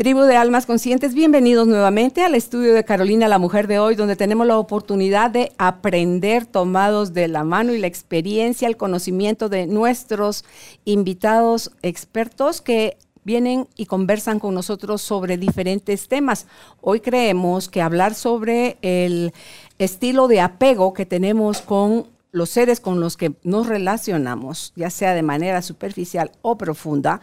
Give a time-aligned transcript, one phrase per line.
[0.00, 4.16] Tribu de Almas Conscientes, bienvenidos nuevamente al estudio de Carolina, la mujer de hoy, donde
[4.16, 9.66] tenemos la oportunidad de aprender tomados de la mano y la experiencia, el conocimiento de
[9.66, 10.46] nuestros
[10.86, 16.46] invitados expertos que vienen y conversan con nosotros sobre diferentes temas.
[16.80, 19.34] Hoy creemos que hablar sobre el
[19.78, 25.14] estilo de apego que tenemos con los seres con los que nos relacionamos, ya sea
[25.14, 27.20] de manera superficial o profunda,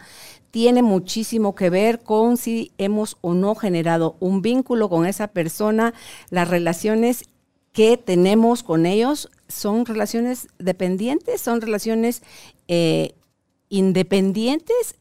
[0.50, 5.94] tiene muchísimo que ver con si hemos o no generado un vínculo con esa persona,
[6.30, 7.24] las relaciones
[7.72, 12.22] que tenemos con ellos son relaciones dependientes, son relaciones
[12.66, 13.14] eh,
[13.68, 14.96] independientes.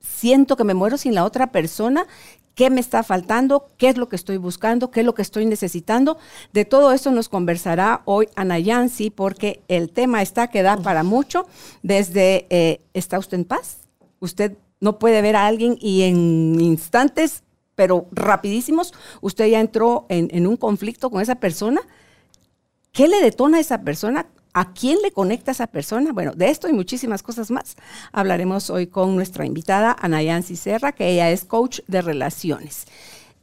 [0.00, 2.06] Siento que me muero sin la otra persona.
[2.54, 3.68] ¿Qué me está faltando?
[3.76, 4.90] ¿Qué es lo que estoy buscando?
[4.90, 6.18] ¿Qué es lo que estoy necesitando?
[6.52, 11.04] De todo esto nos conversará hoy Ana Yancy porque el tema está que da para
[11.04, 11.46] mucho.
[11.82, 13.78] Desde, eh, ¿está usted en paz?
[14.18, 17.42] ¿Usted no puede ver a alguien y en instantes,
[17.74, 21.80] pero rapidísimos, usted ya entró en, un conflicto con esa persona.
[22.92, 24.26] ¿Qué le detona a esa persona?
[24.52, 26.12] ¿A quién le conecta a esa persona?
[26.12, 27.76] Bueno, de esto y muchísimas cosas más
[28.12, 32.86] hablaremos hoy con nuestra invitada, Anayansi Serra, que ella es coach de relaciones.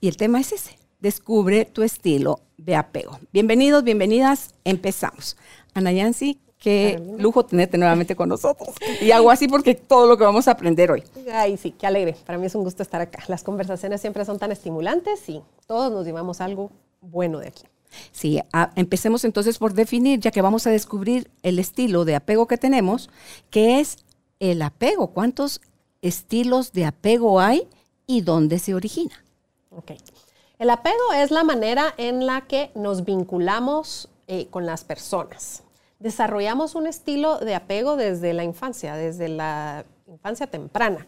[0.01, 3.19] Y el tema es ese, descubre tu estilo de apego.
[3.31, 5.37] Bienvenidos, bienvenidas, empezamos.
[5.73, 8.69] Anayansi, Qué lujo tenerte nuevamente con nosotros.
[8.99, 11.03] Y hago así porque todo lo que vamos a aprender hoy.
[11.31, 12.15] Ay, sí, qué alegre.
[12.25, 13.19] Para mí es un gusto estar acá.
[13.27, 16.71] Las conversaciones siempre son tan estimulantes y todos nos llevamos algo
[17.01, 17.65] bueno de aquí.
[18.11, 18.41] Sí,
[18.75, 23.11] empecemos entonces por definir, ya que vamos a descubrir el estilo de apego que tenemos,
[23.51, 23.97] ¿qué es
[24.39, 25.09] el apego?
[25.09, 25.61] ¿Cuántos
[26.01, 27.67] estilos de apego hay
[28.07, 29.23] y dónde se origina?
[29.69, 29.91] Ok.
[30.57, 35.61] El apego es la manera en la que nos vinculamos eh, con las personas
[36.05, 41.07] desarrollamos un estilo de apego desde la infancia, desde la infancia temprana.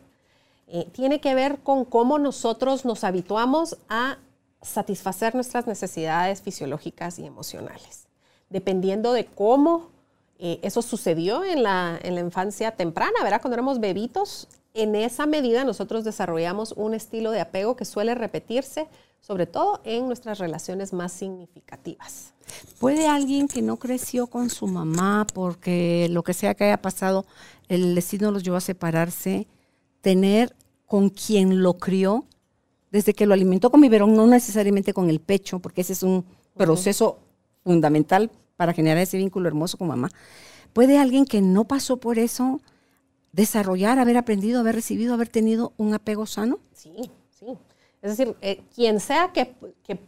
[0.66, 4.18] Eh, tiene que ver con cómo nosotros nos habituamos a
[4.64, 8.08] satisfacer nuestras necesidades fisiológicas y emocionales.
[8.50, 9.92] Dependiendo de cómo
[10.40, 13.40] eh, eso sucedió en la, en la infancia temprana, ¿verdad?
[13.40, 18.88] Cuando éramos bebitos, en esa medida nosotros desarrollamos un estilo de apego que suele repetirse,
[19.20, 22.34] sobre todo en nuestras relaciones más significativas.
[22.80, 27.26] ¿Puede alguien que no creció con su mamá porque lo que sea que haya pasado,
[27.68, 29.48] el destino los llevó a separarse,
[30.02, 30.56] tener
[30.86, 32.26] con quien lo crió,
[32.92, 36.24] desde que lo alimentó con biberón, no necesariamente con el pecho, porque ese es un
[36.56, 37.20] proceso
[37.64, 40.10] fundamental para generar ese vínculo hermoso con mamá?
[40.72, 42.62] ¿Puede alguien que no pasó por eso
[43.32, 46.60] desarrollar, haber aprendido, haber recibido, haber tenido un apego sano?
[46.74, 47.58] Sí, sí.
[48.02, 50.00] Es decir, eh, quien sea que, que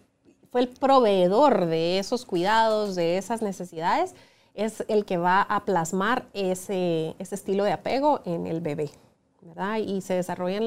[0.52, 4.16] fue el proveedor de esos cuidados, de esas necesidades,
[4.54, 8.90] es el que va a plasmar ese, ese estilo de apego en el bebé,
[9.42, 9.78] ¿verdad?
[9.78, 10.60] Y se desarrolla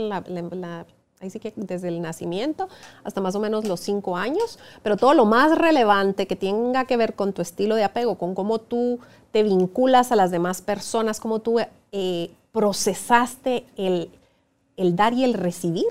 [1.30, 2.68] que desde el nacimiento
[3.04, 6.96] hasta más o menos los cinco años, pero todo lo más relevante que tenga que
[6.96, 8.98] ver con tu estilo de apego, con cómo tú
[9.30, 11.58] te vinculas a las demás personas, cómo tú
[11.92, 14.10] eh, procesaste el,
[14.76, 15.86] el dar y el recibir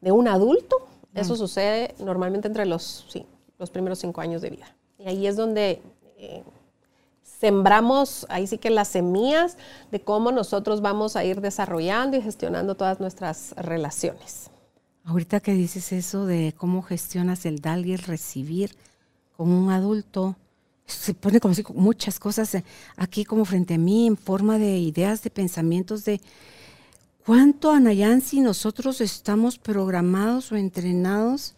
[0.00, 3.26] de un adulto, eso sucede normalmente entre los, sí,
[3.58, 4.74] los primeros cinco años de vida.
[4.98, 5.82] Y ahí es donde
[6.16, 6.42] eh,
[7.22, 9.58] sembramos, ahí sí que las semillas
[9.90, 14.48] de cómo nosotros vamos a ir desarrollando y gestionando todas nuestras relaciones.
[15.04, 18.76] Ahorita que dices eso de cómo gestionas el dar y el recibir
[19.36, 20.36] con un adulto,
[20.86, 22.64] se pone como si muchas cosas eh,
[22.96, 26.20] aquí como frente a mí en forma de ideas, de pensamientos, de
[27.24, 31.54] ¿Cuánto, Anayansi, nosotros estamos programados o entrenados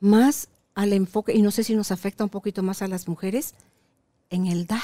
[0.00, 3.54] más al enfoque, y no sé si nos afecta un poquito más a las mujeres,
[4.30, 4.80] en el dar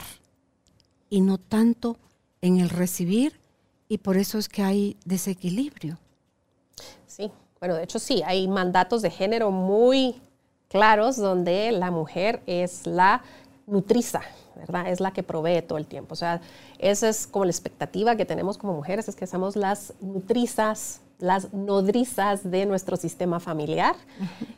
[1.09, 1.97] y no tanto
[2.43, 3.41] en el recibir,
[3.89, 5.99] y por eso es que hay desequilibrio?
[7.07, 10.21] Sí, bueno, de hecho sí, hay mandatos de género muy
[10.69, 13.23] claros donde la mujer es la
[13.73, 14.21] nutriza,
[14.55, 14.89] ¿verdad?
[14.89, 16.13] Es la que provee todo el tiempo.
[16.13, 16.41] O sea,
[16.79, 21.53] esa es como la expectativa que tenemos como mujeres, es que somos las nutrizas, las
[21.55, 23.97] nodrizas de nuestro sistema familiar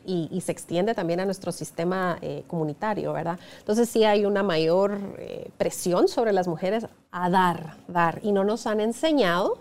[0.05, 3.39] y, se extiende también a nuestro sistema eh, comunitario, ¿verdad?
[3.59, 8.19] Entonces sí hay una mayor eh, presión sobre las mujeres a dar, dar.
[8.21, 9.57] Y no nos han enseñado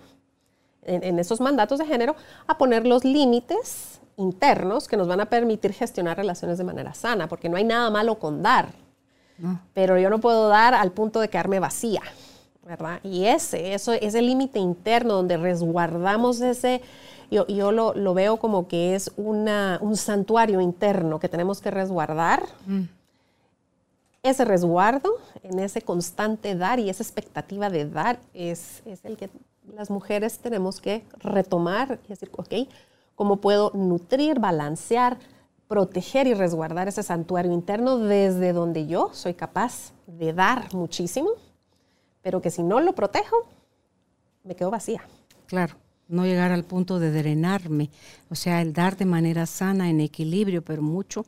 [0.82, 2.16] en, en esos mandatos de género
[2.46, 7.28] a poner los límites internos que nos van a permitir gestionar relaciones de manera sana,
[7.28, 8.83] porque no hay nada malo con dar,
[9.72, 12.02] pero yo no puedo dar al punto de quedarme vacía.
[12.64, 13.00] ¿verdad?
[13.02, 16.80] Y ese, eso, ese límite interno donde resguardamos ese,
[17.30, 21.70] yo, yo lo, lo, veo como que es una, un santuario interno que tenemos que
[21.70, 22.44] resguardar.
[22.66, 22.82] Mm.
[24.22, 29.28] Ese resguardo, en ese constante dar y esa expectativa de dar, es, es el que
[29.76, 32.54] las mujeres tenemos que retomar y decir, ok,
[33.14, 35.18] ¿cómo puedo nutrir, balancear,
[35.68, 41.30] proteger y resguardar ese santuario interno desde donde yo soy capaz de dar muchísimo,
[42.22, 43.36] pero que si no lo protejo,
[44.44, 45.02] me quedo vacía.
[45.46, 45.74] Claro,
[46.08, 47.90] no llegar al punto de drenarme,
[48.30, 51.24] o sea, el dar de manera sana, en equilibrio, pero mucho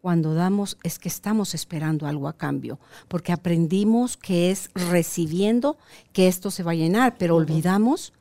[0.00, 5.76] cuando damos es que estamos esperando algo a cambio, porque aprendimos que es recibiendo
[6.12, 8.12] que esto se va a llenar, pero olvidamos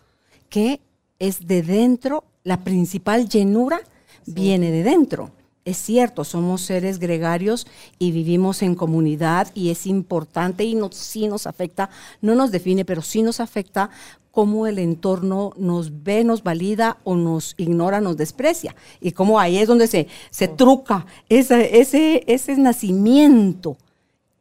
[0.49, 0.81] que
[1.19, 3.79] es de dentro, la principal llenura
[4.25, 5.31] viene de dentro.
[5.67, 7.67] Es cierto, somos seres gregarios
[7.99, 11.89] y vivimos en comunidad y es importante y no, sí nos afecta,
[12.21, 13.89] no nos define, pero sí nos afecta
[14.31, 18.77] cómo el entorno nos ve, nos valida o nos ignora, nos desprecia.
[19.01, 23.75] Y cómo ahí es donde se, se truca ese, ese, ese nacimiento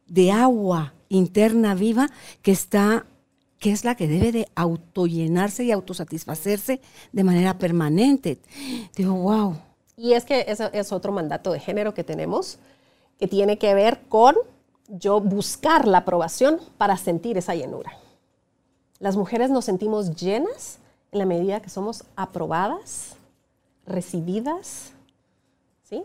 [0.07, 2.09] de agua interna viva
[2.41, 3.05] que está
[3.59, 6.79] que es la que debe de autollenarse y autosatisfacerse
[7.11, 8.37] de manera permanente.
[8.95, 9.57] Digo, wow,
[9.97, 12.59] y es que ese es otro mandato de género que tenemos,
[13.19, 14.35] que tiene que ver con
[14.87, 17.91] yo buscar la aprobación para sentir esa llenura.
[18.99, 20.77] Las mujeres nos sentimos llenas
[21.11, 23.15] en la medida que somos aprobadas,
[23.85, 24.93] recibidas,
[25.83, 26.03] ¿sí?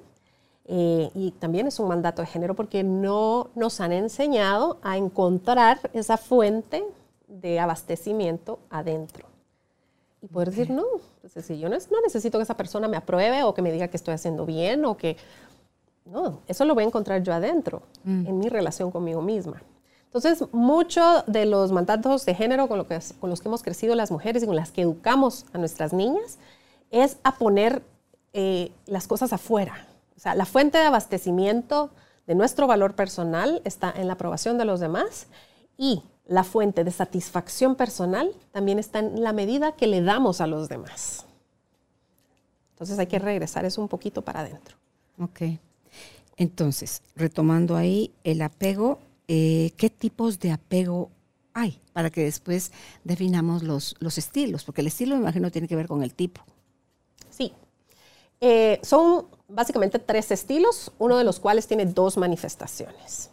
[0.65, 5.91] Eh, y también es un mandato de género porque no nos han enseñado a encontrar
[5.93, 6.83] esa fuente
[7.29, 9.32] de abastecimiento adentro
[10.23, 10.85] y poder decir, no,
[11.21, 14.15] pues, yo no, necesito que esa persona me apruebe o que me diga que estoy
[14.15, 15.17] haciendo bien o que,
[16.05, 18.27] no, eso lo voy a encontrar yo adentro, mm.
[18.27, 19.63] en mi relación conmigo misma.
[20.05, 23.95] Entonces, muchos de los mandatos de género con, lo que, con los que hemos crecido
[23.95, 26.39] las mujeres y con las que educamos a nuestras niñas
[26.91, 27.83] es a poner
[28.33, 29.89] eh, las cosas afuera.
[30.15, 31.91] O sea, la fuente de abastecimiento
[32.27, 35.27] de nuestro valor personal está en la aprobación de los demás
[35.77, 40.47] y la fuente de satisfacción personal también está en la medida que le damos a
[40.47, 41.27] los demás.
[42.71, 44.77] Entonces hay que regresar eso un poquito para adentro.
[45.19, 45.43] Ok.
[46.39, 48.99] Entonces, retomando ahí el apego,
[49.29, 51.11] eh, ¿qué tipos de apego
[51.53, 51.79] hay?
[51.93, 52.73] Para que después
[53.05, 56.41] definamos los, los estilos, porque el estilo, me imagino, tiene que ver con el tipo.
[57.29, 57.53] Sí.
[58.41, 63.29] Eh, son básicamente tres estilos, uno de los cuales tiene dos manifestaciones.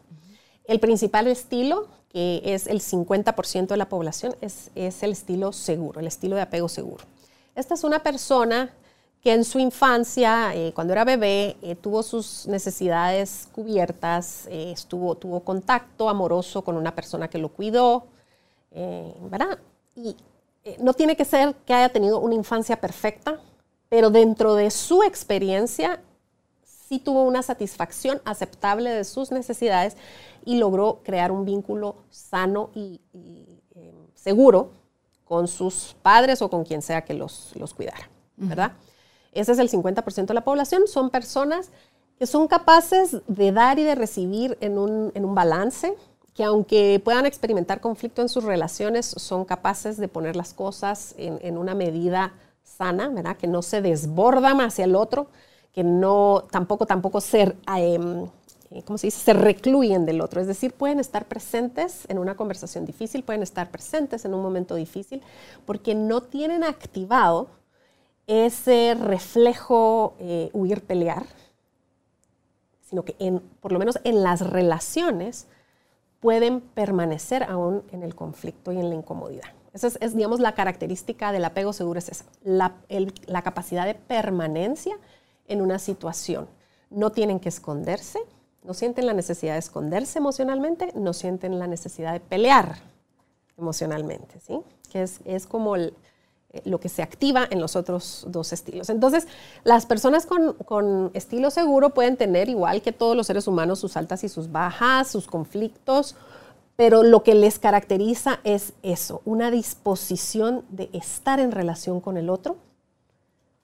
[0.65, 6.07] El principal estilo que es el 50% de la población, es, el estilo seguro, el
[6.07, 7.03] estilo de apego seguro.
[7.55, 8.73] Esta es una persona
[9.21, 15.15] que en su infancia, eh, cuando era bebé, eh, tuvo sus necesidades cubiertas, eh, estuvo,
[15.15, 18.05] tuvo contacto amoroso con una persona que lo cuidó,
[18.71, 19.57] ¿verdad?
[19.95, 20.15] Y
[20.79, 23.39] no tiene que ser que haya tenido una infancia perfecta,
[23.89, 25.99] pero dentro de su experiencia
[26.89, 29.95] sí tuvo una satisfacción aceptable de sus necesidades
[30.43, 32.99] y logró crear un vínculo sano y,
[33.75, 34.71] eh, seguro
[35.23, 38.71] con sus padres o con quien sea que los, los cuidara, ¿verdad?
[39.31, 41.69] Ese es el 50% de la población, son personas
[42.17, 45.93] que son capaces de dar y de recibir en un, en un balance,
[46.33, 51.37] que aunque puedan experimentar conflicto en sus relaciones, son capaces de poner las cosas en,
[51.43, 53.37] en una medida sana, ¿verdad?
[53.37, 55.27] Que no se desbordan hacia el otro,
[55.73, 58.25] que no tampoco, tampoco ser, em,
[58.71, 59.19] eh, ¿cómo se dice?
[59.19, 60.41] Se recluyen del otro.
[60.41, 64.75] Es decir, pueden estar presentes en una conversación difícil, pueden estar presentes en un momento
[64.75, 65.21] difícil,
[65.65, 67.47] porque no tienen activado
[68.27, 71.25] ese reflejo eh, huir, pelear,
[72.81, 75.47] sino que en, por lo menos en las relaciones
[76.19, 79.49] pueden permanecer aún en el conflicto y en la incomodidad.
[79.73, 82.75] Esa es, digamos, la característica del apego seguro, es esa, la,
[83.27, 84.95] la capacidad de permanencia
[85.49, 86.47] en una situación.
[86.89, 88.19] No tienen que esconderse,
[88.63, 92.77] no sienten la necesidad de esconderse emocionalmente, no sienten la necesidad de pelear
[93.57, 94.61] emocionalmente, ¿sí?
[94.89, 95.91] Que es, como eh,
[96.65, 98.89] lo que se activa en los otros dos estilos.
[98.89, 99.27] Entonces,
[99.63, 103.97] las personas con, con, estilo seguro pueden tener, igual que todos los seres humanos, sus
[103.97, 106.15] altas y sus bajas, sus conflictos,
[106.75, 112.29] pero lo que les caracteriza es eso, una disposición de estar en relación con el
[112.29, 112.55] otro,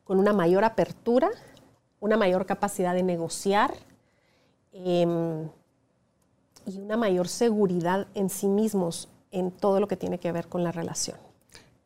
[0.04, 1.32] con una mayor apertura
[2.00, 3.74] una mayor capacidad de negociar
[4.74, 5.50] em,
[6.66, 10.64] y una mayor seguridad en sí mismos en todo lo que tiene que ver con
[10.64, 11.18] la relación.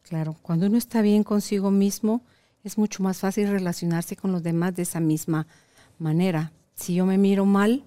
[0.03, 2.21] Claro, cuando uno está bien consigo mismo,
[2.63, 5.47] es mucho más fácil relacionarse con los demás de esa misma
[5.97, 6.51] manera.
[6.73, 7.83] Si yo me miro mal,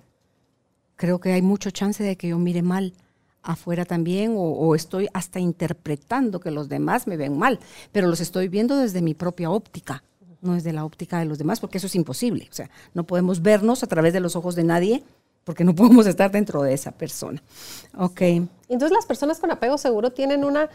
[0.97, 2.95] creo que hay mucho chance de que yo mire mal
[3.43, 7.59] afuera también o, estoy hasta interpretando que los demás me ven mal,
[7.91, 10.05] pero los estoy viendo desde mi propia óptica,
[10.43, 12.49] no desde la óptica de los demás, porque eso es imposible.
[12.51, 15.03] O sea, no podemos vernos a través de los ojos de nadie
[15.45, 17.43] porque no podemos estar dentro de esa persona.
[17.97, 18.21] Ok.
[18.21, 20.69] Entonces las personas con apego seguro tienen una,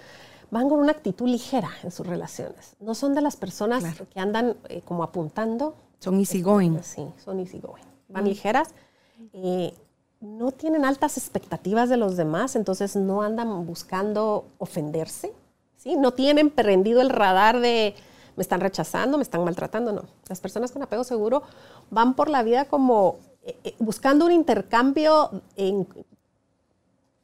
[0.49, 2.75] van con una actitud ligera en sus relaciones.
[2.79, 3.83] No son de las personas
[4.13, 5.75] que andan eh, como apuntando.
[5.99, 6.81] Son easygoing.
[6.83, 7.85] Sí, son easygoing.
[8.09, 8.69] Van ligeras.
[9.33, 9.73] Eh,
[10.21, 15.33] no tienen altas expectativas de los demás, entonces no andan buscando ofenderse.
[15.75, 15.95] ¿sí?
[15.95, 17.95] No tienen prendido el radar de
[18.37, 20.03] me están rechazando, me están maltratando, no.
[20.29, 21.43] Las personas con apego seguro
[21.89, 25.85] van por la vida como eh, eh, buscando un intercambio en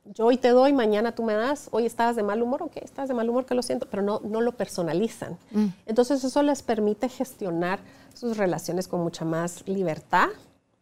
[0.05, 3.07] yo hoy te doy, mañana tú me das, hoy estabas de mal humor, ok, estás
[3.07, 5.37] de mal humor, que lo siento, pero no, no lo personalizan.
[5.51, 5.67] Mm.
[5.85, 7.79] Entonces eso les permite gestionar
[8.13, 10.27] sus relaciones con mucha más libertad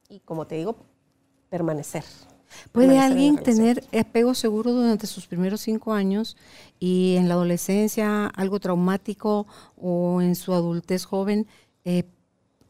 [0.10, 0.76] y, como te digo,
[1.50, 2.04] permanecer.
[2.72, 6.38] ¿Puede alguien tener apego seguro durante sus primeros cinco años
[6.80, 11.48] y en la adolescencia algo traumático o en su adultez joven
[11.86, 12.04] eh,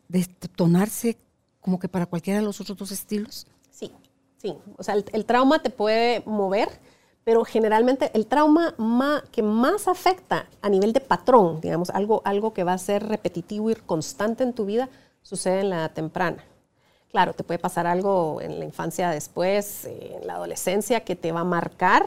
[0.07, 1.17] detonarse
[1.59, 3.47] como que para cualquiera de los otros dos estilos?
[3.69, 3.91] Sí,
[4.37, 4.57] sí.
[4.77, 6.67] O sea, el, trauma te puede mover,
[7.23, 8.73] pero generalmente el trauma
[9.31, 13.71] que más afecta a nivel de patrón, digamos, algo, algo que va a ser repetitivo
[13.71, 14.89] y constante en tu vida,
[15.21, 16.43] sucede en la temprana.
[17.11, 21.33] Claro, te puede pasar algo en la infancia después, eh, en la adolescencia, que te
[21.33, 22.05] va a marcar.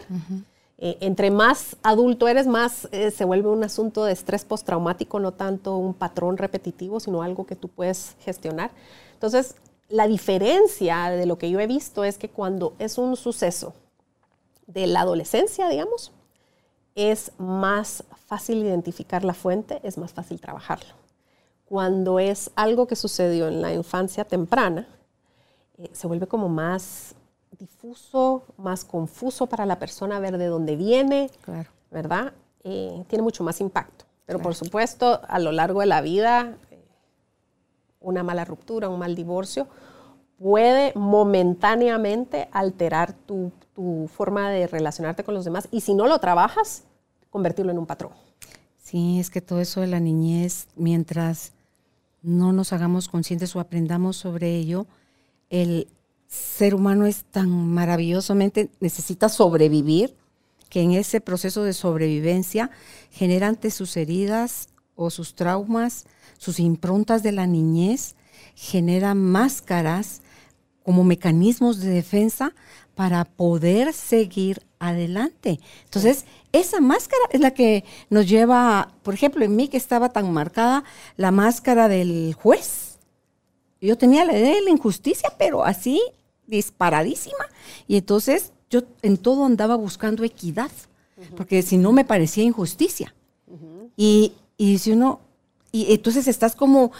[0.79, 5.33] Eh, entre más adulto eres, más eh, se vuelve un asunto de estrés postraumático, no
[5.33, 8.71] tanto un patrón repetitivo, sino algo que tú puedes gestionar.
[9.13, 9.57] Entonces,
[9.91, 13.75] la diferencia de lo que yo he visto es que cuando es un suceso
[14.67, 16.13] de la adolescencia, digamos,
[16.95, 21.04] es más fácil identificar la fuente, es más fácil trabajarlo
[21.65, 24.87] cuando es algo que sucedió en la infancia temprana,
[25.79, 27.15] eh, se vuelve como más
[27.59, 31.31] difuso, más confuso para la persona ver de dónde viene,
[31.91, 32.33] ¿verdad?
[32.63, 34.05] Eh, tiene mucho más impacto.
[34.27, 36.85] Pero por supuesto, a lo largo de la vida, eh,
[38.01, 39.69] una mala ruptura, un mal divorcio,
[40.39, 46.19] puede momentáneamente alterar tu, tu forma de relacionarte con los demás y si no lo
[46.19, 46.85] trabajas,
[47.31, 48.13] convertirlo en un patrón.
[48.95, 51.51] Sí, es que todo eso de la niñez, mientras
[52.23, 54.87] no nos hagamos conscientes o aprendamos sobre ello,
[55.51, 55.89] el
[56.29, 60.15] ser humano es tan maravillosamente, necesita sobrevivir,
[60.69, 62.71] que en ese proceso de sobrevivencia
[63.11, 66.05] genera ante sus heridas o sus traumas,
[66.39, 68.15] sus improntas de la niñez,
[68.55, 70.23] genera máscaras
[70.85, 72.53] como mecanismos de defensa
[72.95, 75.61] para poder seguir adelante.
[75.85, 80.33] Entonces, esa máscara es la que nos lleva, por ejemplo, en mí que estaba tan
[80.33, 80.85] marcada
[81.17, 82.99] la máscara del juez.
[83.81, 86.01] Yo tenía la idea de la injusticia, pero así
[86.47, 87.45] disparadísima.
[87.87, 90.71] Y entonces yo en todo andaba buscando equidad,
[91.37, 93.15] porque si no me parecía injusticia.
[93.97, 95.21] y, y si uno,
[95.71, 96.93] y entonces estás como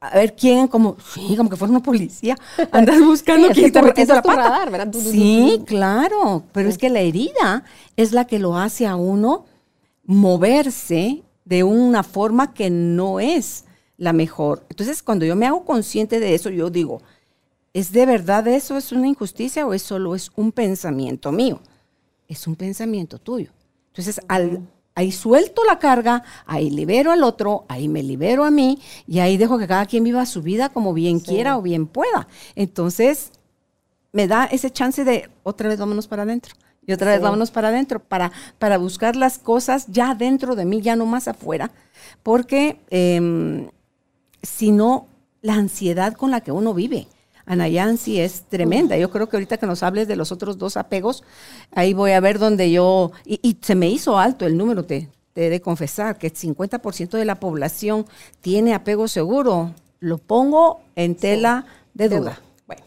[0.00, 2.36] a ver quién, como, sí, como que fuera una policía,
[2.72, 4.70] andas buscando quién está metiendo la pata.
[4.70, 4.92] ¿verdad?
[4.92, 7.64] Sí, claro, pero es que la herida
[7.96, 9.46] es la que lo hace a uno
[10.04, 13.64] moverse de una forma que no es
[13.96, 14.64] la mejor.
[14.68, 17.02] Entonces, cuando yo me hago consciente de eso, yo digo,
[17.74, 18.76] ¿es de verdad eso?
[18.76, 21.60] ¿Es una injusticia o es solo es un pensamiento mío?
[22.28, 23.50] Es un pensamiento tuyo.
[23.88, 24.60] Entonces, al,
[24.98, 29.36] Ahí suelto la carga, ahí libero al otro, ahí me libero a mí y ahí
[29.36, 32.26] dejo que cada quien viva su vida como bien quiera o bien pueda.
[32.56, 33.30] Entonces,
[34.10, 36.56] me da ese chance de otra vez vámonos para adentro.
[36.84, 40.80] Y otra vez vámonos para adentro, para, para buscar las cosas ya dentro de mí,
[40.80, 41.70] ya no más afuera.
[42.24, 43.68] Porque em,
[44.42, 45.06] si no,
[45.42, 47.06] la ansiedad con la que uno vive.
[47.48, 48.96] Anayansi es tremenda.
[48.96, 51.24] Yo creo que ahorita que nos hables de los otros dos apegos,
[51.72, 55.46] ahí voy a ver donde yo, y, se me hizo alto el número, te, te
[55.46, 58.06] he de confesar, que el 50% de la población
[58.42, 59.72] tiene apego seguro.
[59.98, 61.64] Lo pongo en tela
[61.94, 62.38] de duda.
[62.66, 62.82] Bueno,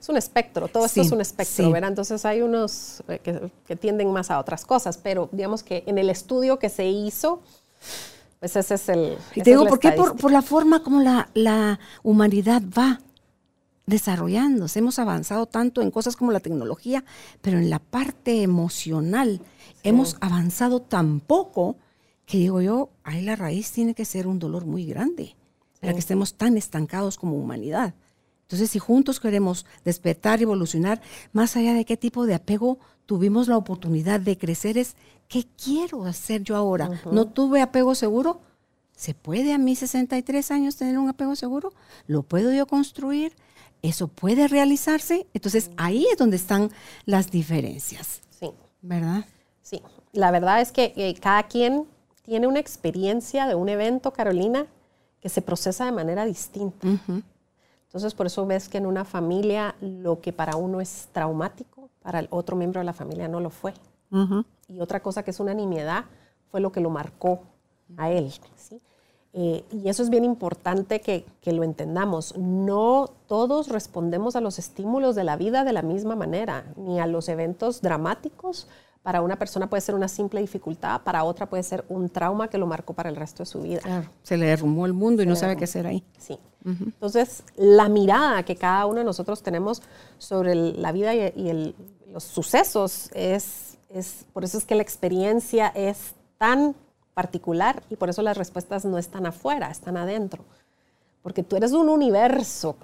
[0.00, 1.90] es un espectro, todo esto es un espectro, ¿verdad?
[1.90, 3.20] Entonces hay unos eh,
[3.66, 7.42] que, tienden más a otras cosas, pero digamos que en el estudio que se hizo,
[8.40, 9.18] pues ese es el...
[9.34, 9.92] Y te digo, ¿por qué?
[9.92, 13.00] Por, la forma como la, la humanidad va
[13.86, 14.80] desarrollándose.
[14.80, 17.04] Hemos avanzado tanto en cosas como la tecnología,
[17.40, 19.40] pero en la parte emocional
[19.82, 21.76] hemos avanzado tan poco
[22.26, 25.36] que digo yo, ahí la raíz tiene que ser un dolor muy grande
[25.80, 27.94] para que estemos tan estancados como humanidad.
[28.42, 31.00] Entonces, si juntos queremos despertar, evolucionar,
[31.32, 34.96] más allá de qué tipo de apego tuvimos la oportunidad de crecer, es
[35.28, 36.90] qué quiero hacer yo ahora.
[37.10, 38.40] No tuve apego seguro.
[38.94, 41.72] ¿Se puede a mis 63 años tener un apego seguro?
[42.06, 43.34] ¿Lo puedo yo construir?
[43.82, 45.26] Eso puede realizarse.
[45.34, 46.70] Entonces ahí es donde están
[47.04, 48.22] las diferencias.
[48.30, 48.50] Sí.
[48.82, 49.24] ¿Verdad?
[49.62, 51.86] Sí, la verdad es que eh, cada quien
[52.22, 54.66] tiene una experiencia de un evento, Carolina,
[55.20, 56.86] que se procesa de manera distinta.
[57.86, 62.18] Entonces, por eso ves que en una familia lo que para uno es traumático, para
[62.18, 63.74] el otro miembro de la familia no lo fue.
[64.68, 66.04] Y otra cosa que es una nimiedad
[66.50, 67.42] fue lo que lo marcó
[67.96, 68.32] a él.
[69.38, 72.38] Eh, y eso es bien importante que, que, lo entendamos.
[72.38, 77.06] No todos respondemos a los estímulos de la vida de la misma manera, ni a
[77.06, 78.66] los eventos dramáticos.
[79.02, 82.56] Para una persona puede ser una simple dificultad, para otra puede ser un trauma que
[82.56, 83.80] lo marcó para el resto de su vida.
[83.80, 86.02] Claro, se le derrumbó el mundo y no sabe qué hacer ahí.
[86.16, 86.38] Sí.
[86.64, 89.82] Entonces, la mirada que cada uno de nosotros tenemos
[90.16, 91.74] sobre la vida y,
[92.10, 96.74] los sucesos es, es, por eso es que la experiencia es tan
[97.16, 100.44] particular y por eso las respuestas no están afuera, están adentro.
[101.22, 102.76] Porque tú eres un universo,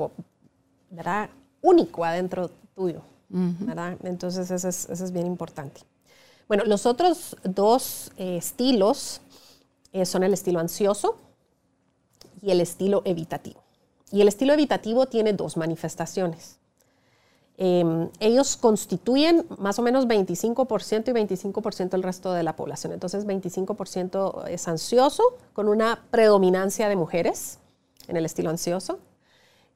[0.88, 1.28] ¿verdad?
[1.60, 3.98] Único adentro tuyo, ¿verdad?
[4.04, 5.82] Entonces eso es, bien importante.
[6.48, 9.20] Bueno, los otros dos eh, estilos
[9.92, 11.18] eh, son el estilo ansioso
[12.40, 13.62] y el estilo evitativo.
[14.10, 16.58] Y el estilo evitativo tiene dos manifestaciones.
[17.64, 22.92] Em, ellos constituyen más o menos 25% y 25% del resto de la población.
[22.92, 27.60] Entonces, 25% es ansioso, con una predominancia de mujeres
[28.08, 28.98] en el estilo ansioso.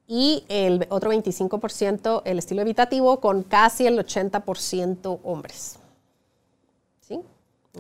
[0.08, 5.78] Y el otro 25% el estilo evitativo, con casi el 80% hombres.
[7.02, 7.20] ¿Sí?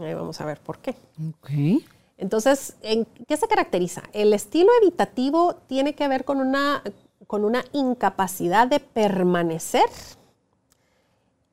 [0.00, 0.94] Ahí vamos a ver por qué.
[1.30, 1.82] Ok.
[2.16, 4.04] Entonces, ¿en qué se caracteriza?
[4.12, 6.84] El estilo evitativo tiene que ver con una
[7.26, 9.88] con una incapacidad de permanecer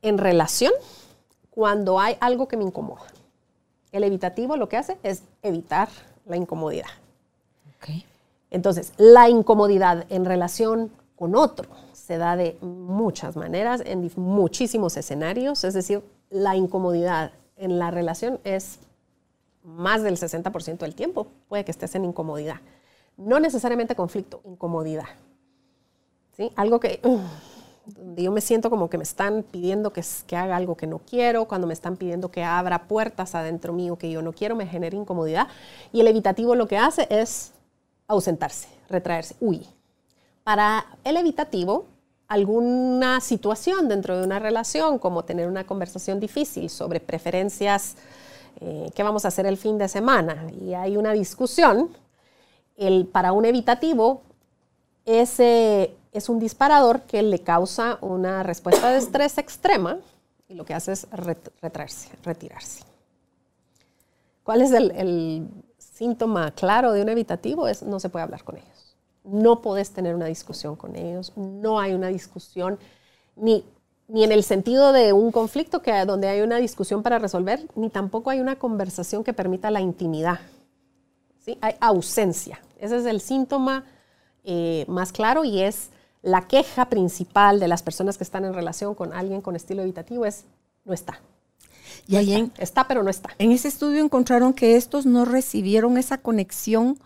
[0.01, 0.72] en relación
[1.50, 3.03] cuando hay algo que me incomoda.
[3.92, 5.89] El evitativo lo que hace es evitar
[6.25, 6.89] la incomodidad.
[8.50, 15.63] Entonces, la incomodidad en relación con otro se da de muchas maneras, en muchísimos escenarios,
[15.63, 18.80] es decir, la incomodidad en la relación es
[19.63, 22.58] más del 60% del tiempo, puede que estés en incomodidad.
[23.17, 25.06] No necesariamente conflicto, incomodidad.
[26.56, 27.00] Algo que
[28.15, 31.46] yo me siento como que me están pidiendo que, que, haga algo que no quiero,
[31.46, 34.96] cuando me están pidiendo que abra puertas adentro mío que yo no quiero, me genera
[34.96, 35.48] incomodidad.
[35.91, 37.52] Y el evitativo lo que hace es
[38.08, 39.65] ausentarse, retraerse, huir.
[40.43, 41.86] Para el evitativo,
[42.28, 47.96] alguna situación dentro de una relación, como tener una conversación difícil sobre preferencias,
[48.62, 51.89] eh, qué vamos a hacer el fin de semana, y hay una discusión,
[52.76, 54.22] el, para un evitativo,
[55.06, 59.97] ese es un disparador que le causa una respuesta de estrés extrema
[60.47, 62.84] y lo que hace es retraerse, retirarse.
[64.43, 65.47] ¿Cuál es el,
[65.78, 67.67] síntoma claro de un evitativo?
[67.67, 68.95] Es no se puede hablar con ellos.
[69.23, 71.32] No puedes tener una discusión con ellos.
[71.36, 72.78] No hay una discusión
[73.36, 73.63] ni,
[74.08, 77.89] ni en el sentido de un conflicto que, donde hay una discusión para resolver, ni
[77.89, 80.39] tampoco hay una conversación que permita la intimidad.
[81.39, 81.58] ¿sí?
[81.62, 82.60] Hay ausencia.
[82.80, 83.86] Ese es el síntoma
[84.43, 85.89] eh, más claro y es
[86.23, 90.25] la queja principal de las personas que están en relación con alguien con estilo evitativo
[90.25, 90.45] es
[90.86, 91.19] no está.
[92.07, 93.29] Y ahí está, pero no está.
[93.38, 96.97] En ese estudio encontraron que estos no recibieron esa conexión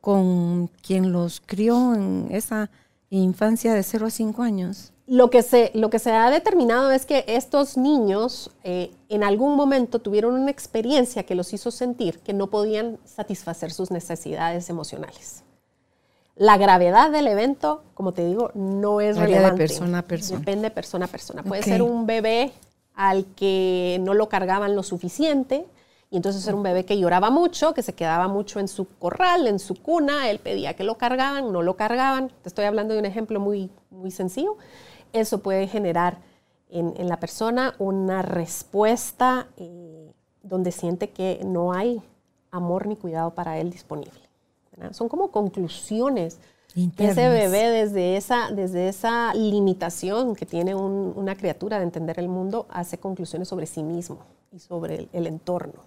[0.00, 2.70] con quien los crió en esa
[3.10, 4.92] infancia de 0 a 5 años.
[5.06, 9.56] Lo que, se, lo que se ha determinado es que estos niños eh, en algún
[9.56, 15.42] momento tuvieron una experiencia que los hizo sentir que no podían satisfacer sus necesidades emocionales.
[16.40, 19.62] La gravedad del evento, como te digo, no es relevante.
[19.62, 20.38] de persona a persona.
[20.38, 21.42] Depende de persona a persona.
[21.42, 22.52] Puede ser un bebé
[22.94, 25.66] al que no lo cargaban lo suficiente,
[26.08, 29.48] y entonces era un bebé que lloraba mucho, que se quedaba mucho en su corral,
[29.48, 32.32] en su cuna, él pedía que lo cargaban, no lo cargaban.
[32.40, 34.56] Te estoy hablando de un ejemplo muy, muy sencillo.
[35.12, 36.20] Eso puede generar
[36.70, 42.00] en, la persona una respuesta eh, donde siente que no hay
[42.50, 44.29] amor ni cuidado para él disponible.
[44.92, 46.38] Son como conclusiones
[46.74, 52.66] ese bebé desde esa, desde esa limitación que tiene una criatura de entender el mundo,
[52.70, 54.18] hace conclusiones sobre sí mismo
[54.52, 55.82] y sobre el, entorno.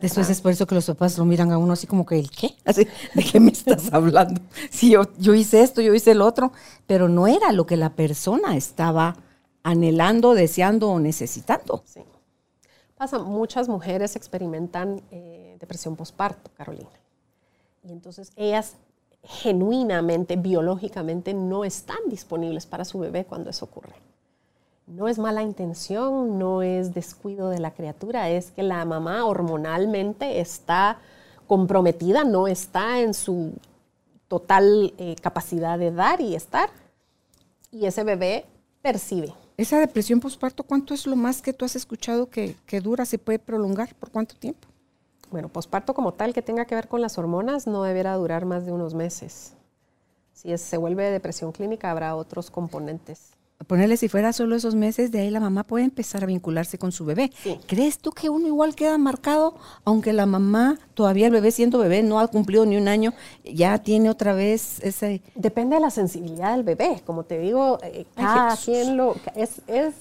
[0.00, 2.30] Después es por eso que los papás lo miran a uno así como que, ¿el
[2.30, 2.54] qué?
[2.64, 4.40] Así, ¿de qué me estás hablando?
[4.70, 6.52] Si yo, yo hice esto, yo hice el otro,
[6.86, 9.16] pero no era lo que la persona estaba
[9.62, 11.82] anhelando, deseando o necesitando.
[11.86, 12.00] Sí.
[12.96, 16.88] Pasa, muchas mujeres experimentan eh, depresión postparto, Carolina.
[17.86, 18.74] Y entonces ellas
[19.22, 23.94] genuinamente, biológicamente, no están disponibles para su bebé cuando eso ocurre.
[24.86, 30.40] No es mala intención, no es descuido de la criatura, es que la mamá hormonalmente
[30.40, 30.98] está
[31.46, 33.52] comprometida, no está en su
[34.28, 36.70] total eh, capacidad de dar y estar.
[37.72, 38.44] Y ese bebé
[38.82, 43.06] percibe esa depresión postparto, ¿cuánto es lo más que tú has escuchado que, que dura?
[43.06, 43.94] ¿Se puede prolongar?
[43.94, 44.68] ¿Por cuánto tiempo?
[45.30, 48.64] Bueno, posparto como tal que tenga que ver con las hormonas no deberá durar más
[48.64, 49.54] de unos meses.
[50.32, 53.36] Si se vuelve depresión clínica, habrá otros componentes.
[53.66, 56.92] Ponerle si fuera solo esos meses, de ahí la mamá puede empezar a vincularse con
[56.92, 57.32] su bebé.
[57.66, 62.02] ¿Crees tú que uno igual queda marcado, aunque la mamá, todavía el bebé siendo bebé,
[62.02, 65.22] no ha cumplido ni un año, ya tiene otra vez ese...
[65.34, 67.02] Depende de la sensibilidad del bebé.
[67.06, 69.16] Como te digo, eh, cada quien lo...
[69.34, 69.94] Es, es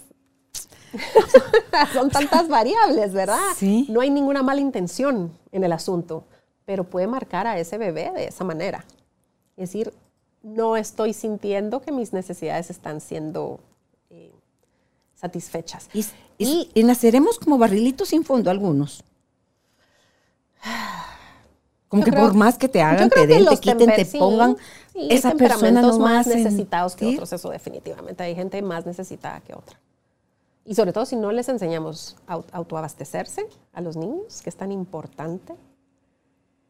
[1.94, 3.40] Son tantas variables, ¿verdad?
[3.56, 3.88] Sí.
[3.90, 6.24] No hay ninguna mala intención en el asunto,
[6.66, 8.86] pero puede marcar a ese bebé de esa manera.
[9.58, 9.94] Es decir,
[10.44, 13.60] no estoy sintiendo que mis necesidades están siendo
[14.10, 14.32] eh,
[15.16, 15.90] satisfechas.
[16.38, 19.04] Y, naceremos como barrilitos sin fondo algunos.
[21.88, 24.58] Como que por más que te hagan, te den, te quiten, te pongan,
[24.96, 28.24] esa persona no más necesitados que otros, eso definitivamente.
[28.24, 29.80] Hay gente más necesitada que otra.
[30.66, 34.72] Y sobre todo si no les enseñamos a autoabastecerse a los niños, que es tan
[34.72, 35.56] importante,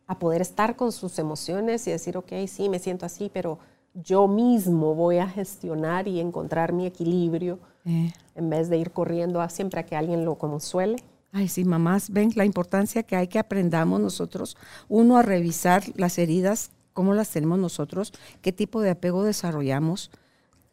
[0.05, 3.57] a poder estar con sus emociones y decir, ok, sí, me siento así, pero
[3.93, 8.11] yo mismo voy a gestionar y encontrar mi equilibrio eh.
[8.35, 10.97] en vez de ir corriendo a, siempre a que alguien lo consuele.
[11.31, 16.17] Ay, sí, mamás, ven la importancia que hay que aprendamos nosotros, uno, a revisar las
[16.17, 20.11] heridas, cómo las tenemos nosotros, qué tipo de apego desarrollamos,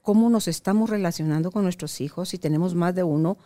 [0.03, 3.39] cómo nos estamos relacionando con nuestros hijos, si tenemos más de uno,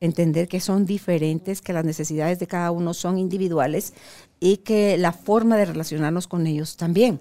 [0.00, 3.94] entender que son diferentes, que las necesidades de cada uno son individuales
[4.40, 7.20] y que la forma de relacionarnos con ellos también.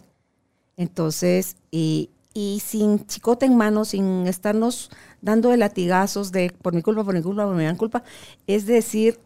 [0.77, 4.89] Entonces, y, sin chicote en mano, sin estarnos
[5.21, 8.04] dando de latigazos de por mi culpa, por mi culpa, por mi gran culpa,
[8.47, 9.19] es decir,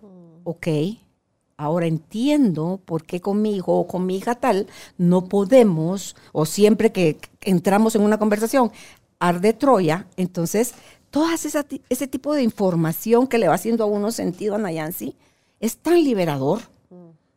[0.44, 0.68] ok,
[1.56, 6.46] ahora entiendo por qué con mi hijo o con mi hija tal no podemos, o
[6.46, 8.72] siempre que entramos en una conversación,
[9.20, 10.74] arde Troya, entonces
[11.10, 15.16] todas ese tipo de información que le va haciendo a uno sentido a Nayansi
[15.60, 16.62] es tan liberador,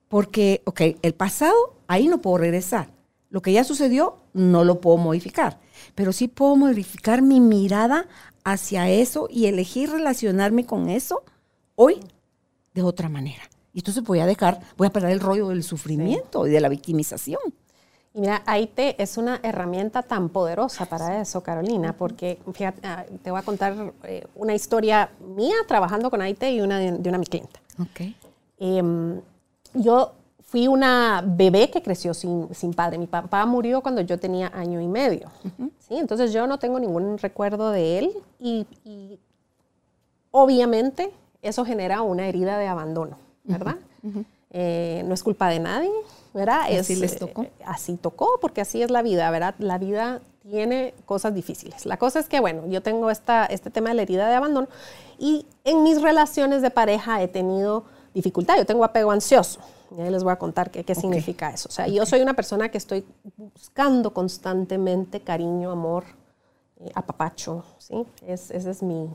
[0.08, 2.90] porque, ok, el pasado, ahí no puedo regresar.
[3.30, 5.60] Lo que ya sucedió, no lo puedo modificar,
[5.94, 8.06] pero sí puedo modificar mi mirada
[8.42, 11.22] hacia eso y elegir relacionarme con eso
[11.74, 12.00] hoy
[12.74, 13.42] de otra manera.
[13.74, 16.68] Y entonces voy a dejar, voy a parar el rollo del sufrimiento y de la
[16.68, 17.40] victimización.
[18.14, 23.30] Y mira, AIT es una herramienta tan poderosa para eso, Carolina, porque fíjate, ah, te
[23.30, 27.18] voy a contar eh, una historia mía trabajando con AIT y una de, una de
[27.18, 27.60] mis clientes.
[27.90, 28.16] Okay.
[28.58, 29.20] Em,
[29.74, 30.12] yo
[30.48, 32.96] fui una bebé que creció sin, sin, padre.
[32.96, 35.30] Mi papá murió cuando yo tenía año y medio.
[35.78, 35.96] ¿sí?
[35.96, 38.66] Entonces yo no tengo ningún recuerdo de él y,
[40.30, 41.10] obviamente
[41.42, 43.76] eso genera una herida de abandono, ¿verdad?
[44.50, 45.92] Eh, no es culpa de nadie,
[46.34, 46.62] ¿verdad?
[46.78, 47.42] Así les tocó.
[47.42, 49.54] Eh, así tocó, porque así es la vida, ¿verdad?
[49.58, 51.86] La vida tiene cosas difíciles.
[51.86, 54.68] La cosa es que, bueno, yo tengo esta, este tema de la herida de abandono
[55.18, 58.56] y en mis relaciones de pareja he tenido dificultad.
[58.56, 59.60] Yo tengo apego ansioso.
[59.96, 61.68] Y ahí les voy a contar qué, qué significa eso.
[61.68, 66.04] O sea, yo soy una persona que estoy buscando constantemente cariño, amor,
[66.80, 68.06] eh, apapacho, ¿sí?
[68.26, 69.08] Es, ese es mi...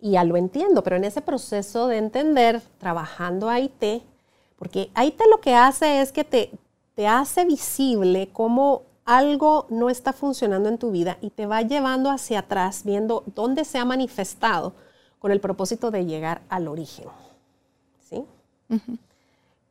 [0.00, 4.02] Y ya lo entiendo, pero en ese proceso de entender, trabajando IT,
[4.64, 6.50] porque ahí te lo que hace es que te,
[6.94, 12.10] te hace visible cómo algo no está funcionando en tu vida y te va llevando
[12.10, 14.72] hacia atrás, viendo dónde se ha manifestado
[15.18, 17.08] con el propósito de llegar al origen.
[18.08, 18.24] ¿Sí?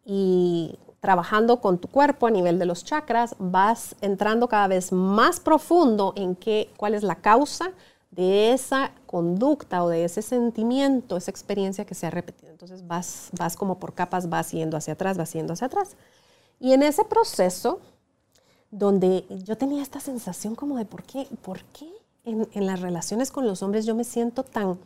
[0.05, 5.39] Y trabajando con tu cuerpo a nivel de los chakras, vas entrando cada vez más
[5.39, 7.71] profundo en qué, cuál es la causa,
[8.15, 12.51] de esa conducta o de ese sentimiento, esa experiencia que se ha repetido.
[12.51, 15.95] Entonces vas, vas como por capas, vas yendo hacia atrás, vas yendo hacia atrás.
[16.59, 17.79] Y en ese proceso,
[18.69, 21.91] donde yo tenía esta sensación como de por qué, por qué
[22.23, 24.77] en, en las relaciones con los hombres yo me siento tan,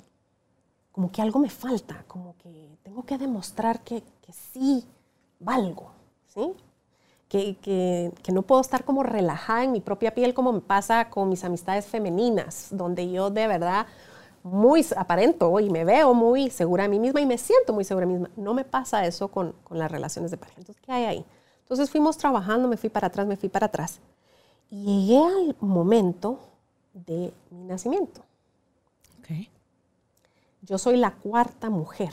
[0.92, 4.86] como que algo me falta, como que tengo que demostrar que, que sí
[5.40, 5.92] valgo,
[6.28, 6.54] ¿sí?
[7.30, 11.44] Que, no puedo estar como relajada en mi propia piel como me pasa con mis
[11.44, 13.86] amistades femeninas, donde yo de verdad
[14.44, 18.06] muy aparento y me veo muy segura de mí misma y me siento muy segura
[18.06, 18.34] de mí misma.
[18.38, 20.60] No me pasa eso con, las relaciones de pareja.
[20.60, 21.26] Entonces, ¿qué hay ahí?
[21.64, 24.00] Entonces fuimos trabajando, me fui para atrás, me fui para atrás.
[24.70, 26.40] Y llegué al momento
[26.94, 28.22] de mi nacimiento.
[30.62, 32.12] Yo soy la cuarta mujer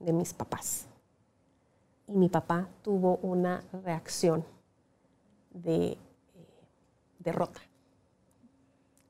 [0.00, 0.86] de mis papás
[2.10, 4.44] y mi papá tuvo una reacción
[5.50, 5.98] de eh,
[7.18, 7.60] derrota.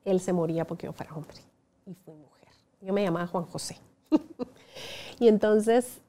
[0.04, 1.38] Él se moría porque yo fuera hombre
[1.86, 2.48] y fui mujer.
[2.80, 3.78] Yo me llamaba Juan José.
[5.18, 6.00] y entonces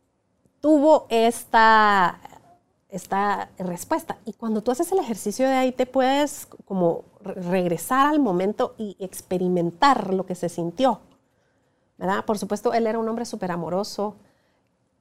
[0.59, 2.19] tuvo esta,
[2.89, 4.17] esta respuesta.
[4.25, 8.95] Y cuando tú haces el ejercicio de ahí, te puedes como regresar al momento y
[8.99, 10.99] experimentar lo que se sintió.
[11.97, 12.25] ¿verdad?
[12.25, 14.15] Por supuesto, él era un hombre súper amoroso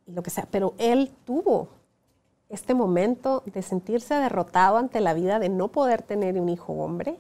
[0.07, 1.80] y lo que sea, pero él tuvo
[2.51, 7.19] este momento de sentirse derrotado ante la vida, de no poder tener un hijo hombre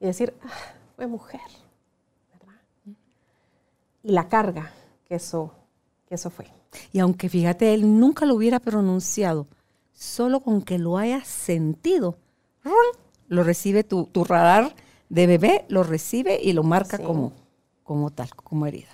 [0.00, 0.48] y decir, ah,
[0.96, 1.40] fue mujer,
[2.32, 2.54] ¿verdad?
[4.02, 4.70] Y la carga
[5.08, 5.52] que eso,
[6.08, 6.46] que eso fue.
[6.92, 9.46] Y aunque fíjate, él nunca lo hubiera pronunciado,
[9.92, 12.16] solo con que lo haya sentido,
[13.28, 14.74] lo recibe tu, tu radar
[15.08, 17.02] de bebé, lo recibe y lo marca Sí.
[17.02, 17.32] como,
[17.82, 18.88] como tal, como herida.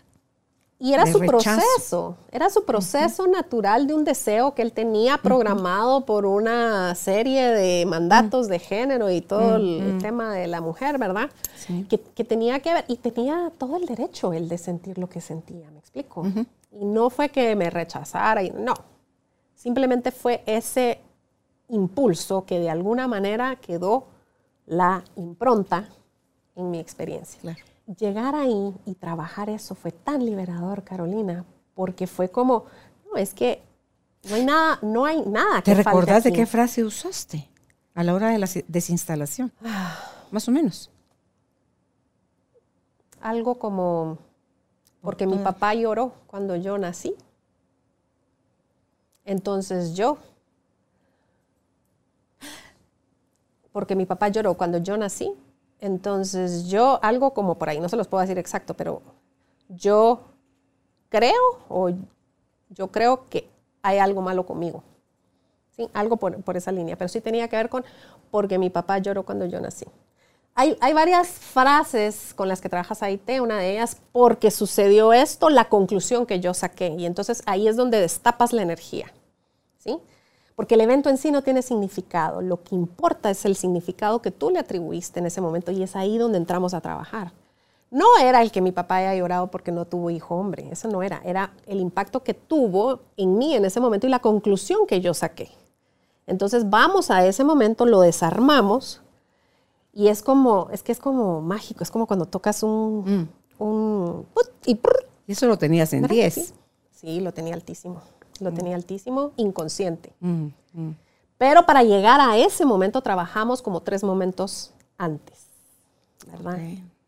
[0.83, 1.61] Y era su rechazo.
[1.61, 7.53] proceso, era su proceso natural de un deseo que él tenía programado por una serie
[7.53, 11.31] de mandatos de género y todo el, el tema de la mujer, ¿verdad?
[11.55, 11.87] Sí.
[11.89, 15.21] Que, que tenía que ver, y tenía todo el derecho él de sentir lo que
[15.21, 16.27] sentía, ¿me explico?
[16.73, 18.75] Y no fue que me rechazara, y, no,
[19.55, 20.99] simplemente fue ese
[21.69, 24.09] impulso que de alguna manera quedó
[24.67, 25.89] la impronta
[26.57, 27.72] en mi experiencia Claro.
[27.99, 32.65] Llegar ahí y trabajar eso fue tan liberador, Carolina, porque fue como,
[33.11, 33.63] no, es que
[34.29, 37.49] no hay nada, no hay nada que ¿Te falte recordás de qué frase usaste
[37.95, 39.53] a la hora de la si- desinstalación?
[40.31, 40.91] Más o menos.
[43.21, 44.19] Algo como,
[45.01, 47.15] porque mi papá lloró cuando yo nací.
[49.25, 50.19] Entonces yo,
[53.73, 55.33] porque mi papá lloró cuando yo nací,
[55.83, 59.03] entonces yo, algo como por ahí, no se los puedo decir exacto, pero
[59.69, 60.21] yo
[61.09, 61.91] creo o
[62.71, 63.51] yo creo que
[63.83, 64.85] hay algo malo conmigo.
[65.77, 65.91] ¿sí?
[65.93, 67.85] Algo por, por esa línea, pero sí tenía que ver con
[68.31, 69.85] porque mi papá lloró cuando yo nací.
[70.55, 75.51] Hay, hay varias frases con las que trabajas AIT, una de ellas, porque sucedió esto,
[75.51, 76.95] la conclusión que yo saqué.
[76.97, 79.13] Y entonces ahí es donde destapas la energía.
[79.79, 79.99] ¿sí?
[80.55, 82.43] Porque el evento en sí no tiene significado.
[82.43, 85.97] Lo que importa es el significado que tú le atribuiste en ese momento y es
[85.97, 87.33] ahí donde entramos a trabajar.
[87.91, 91.03] No era el que mi papá haya llorado porque no tuvo hijo hombre, eso no
[91.03, 95.03] era, era el impacto que tuvo en mí en ese momento y la conclusión que
[95.03, 95.51] yo saqué.
[96.27, 99.03] Entonces vamos a ese momento, lo desarmamos
[99.93, 104.49] y es como, es que es como mágico, es como cuando tocas un, un put
[105.27, 106.15] y eso lo tenías en ¿verdad?
[106.15, 106.35] 10.
[106.35, 106.53] Sí,
[106.93, 108.01] sí, lo tenía altísimo,
[108.43, 110.13] lo tenía altísimo, inconsciente.
[110.21, 110.97] Mm, mm.
[111.39, 115.47] Pero para llegar a ese momento trabajamos como tres momentos antes,
[116.31, 116.59] ¿verdad?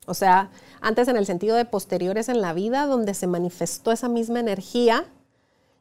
[0.07, 4.09] O sea, antes en el sentido de posteriores en la vida, donde se manifestó esa
[4.09, 5.07] misma energía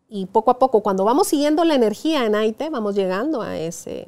[0.07, 4.07] y poco a poco, cuando vamos siguiendo la energía en AITE, vamos llegando a ese...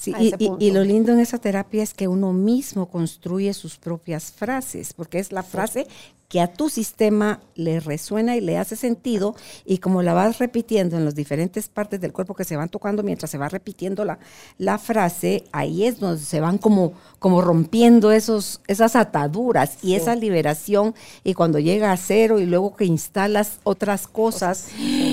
[0.00, 4.94] Sí, y, lo lindo en esa terapia es que uno mismo construye sus propias frases,
[4.94, 5.86] porque es la frase
[6.30, 9.34] que a tu sistema le resuena y le hace sentido,
[9.66, 13.02] y como la vas repitiendo en las diferentes partes del cuerpo que se van tocando
[13.02, 14.18] mientras se va repitiendo la,
[14.56, 20.16] la frase, ahí es donde se van como, como rompiendo esos, esas ataduras y esa
[20.16, 24.68] liberación, y cuando llega a cero y luego que instalas otras cosas,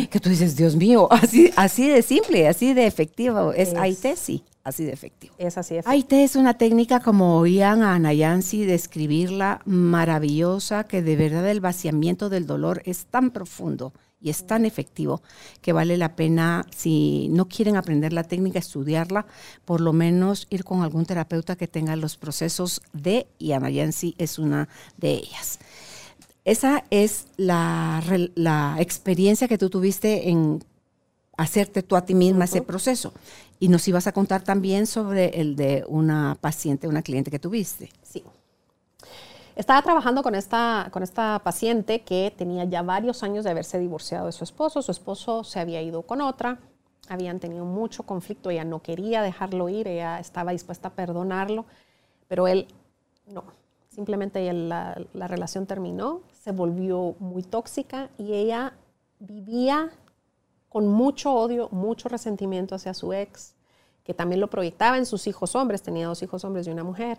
[0.10, 3.76] que tú dices, Dios mío, así, así de simple, así de efectivo, es, Es.
[3.76, 5.34] ahí te sí, así de efectivo.
[5.38, 11.15] Es así de AIT es una técnica, como oían a Anayansi describirla, maravillosa, que de
[11.15, 15.21] verdad el vaciamiento del dolor es tan profundo y es tan efectivo
[15.62, 19.25] que vale la pena, si no quieren aprender la técnica, estudiarla,
[19.63, 24.38] por lo menos ir con algún terapeuta que tenga los procesos de, y Anayansi es
[24.38, 25.60] una de ellas.
[26.43, 30.63] Esa es la experiencia que tú tuviste en
[31.38, 33.13] hacerte tú a ti misma ese proceso.
[33.60, 37.89] Y nos ibas a contar también sobre el de una paciente, una cliente que tuviste.
[38.04, 38.23] Sí.
[39.56, 44.26] Estaba trabajando con esta, con esta paciente que tenía ya varios años de haberse divorciado
[44.26, 44.82] de su esposo.
[44.82, 46.60] Su esposo se había ido con otra.
[47.10, 48.50] Habían tenido mucho conflicto.
[48.50, 49.88] Ella no quería dejarlo ir.
[49.88, 51.65] Ella estaba dispuesta a perdonarlo.
[52.28, 52.67] Pero él
[53.26, 53.45] no.
[53.89, 56.21] Simplemente la relación terminó.
[56.43, 58.73] Se volvió muy tóxica y ella
[59.19, 59.91] vivía
[60.69, 63.53] con mucho odio, mucho resentimiento hacia su ex,
[64.03, 65.82] que también lo proyectaba en sus hijos hombres.
[65.82, 67.17] Tenía dos hijos hombres y una mujer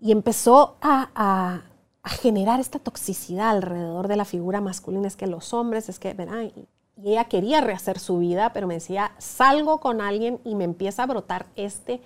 [0.00, 1.62] y empezó a, a-
[2.02, 5.08] a generar esta toxicidad alrededor de la figura masculina.
[5.08, 6.14] Es que los hombres, es que.
[6.54, 6.66] Y,
[7.02, 11.02] y ella quería rehacer su vida, pero me decía, salgo con alguien y me empieza
[11.04, 12.02] a brotar este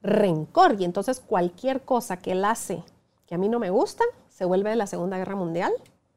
[0.00, 0.80] rencor.
[0.80, 2.82] Y entonces cualquier cosa que él hace
[3.26, 5.72] que a mí no me gusta, se vuelve de la Segunda Guerra Mundial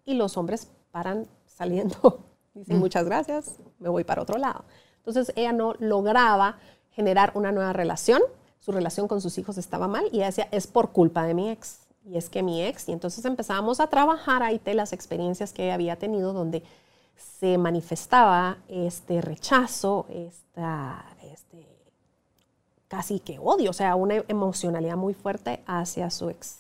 [0.06, 2.23] y los hombres paran saliendo.
[2.58, 4.65] Dicen, muchas gracias, me voy para otro lado.
[4.98, 6.58] Entonces ella no lograba
[6.91, 8.22] generar una nueva relación
[8.67, 11.50] su relación con sus hijos estaba mal y ella decía, es por culpa de mi
[11.50, 11.88] ex.
[12.04, 15.63] Y es que mi ex, y entonces empezamos a trabajar ahí de las experiencias que
[15.63, 16.63] ella había tenido donde
[17.39, 21.65] se manifestaba este rechazo, esta, este,
[22.89, 26.60] casi que odio, o sea, una emocionalidad muy fuerte hacia su ex.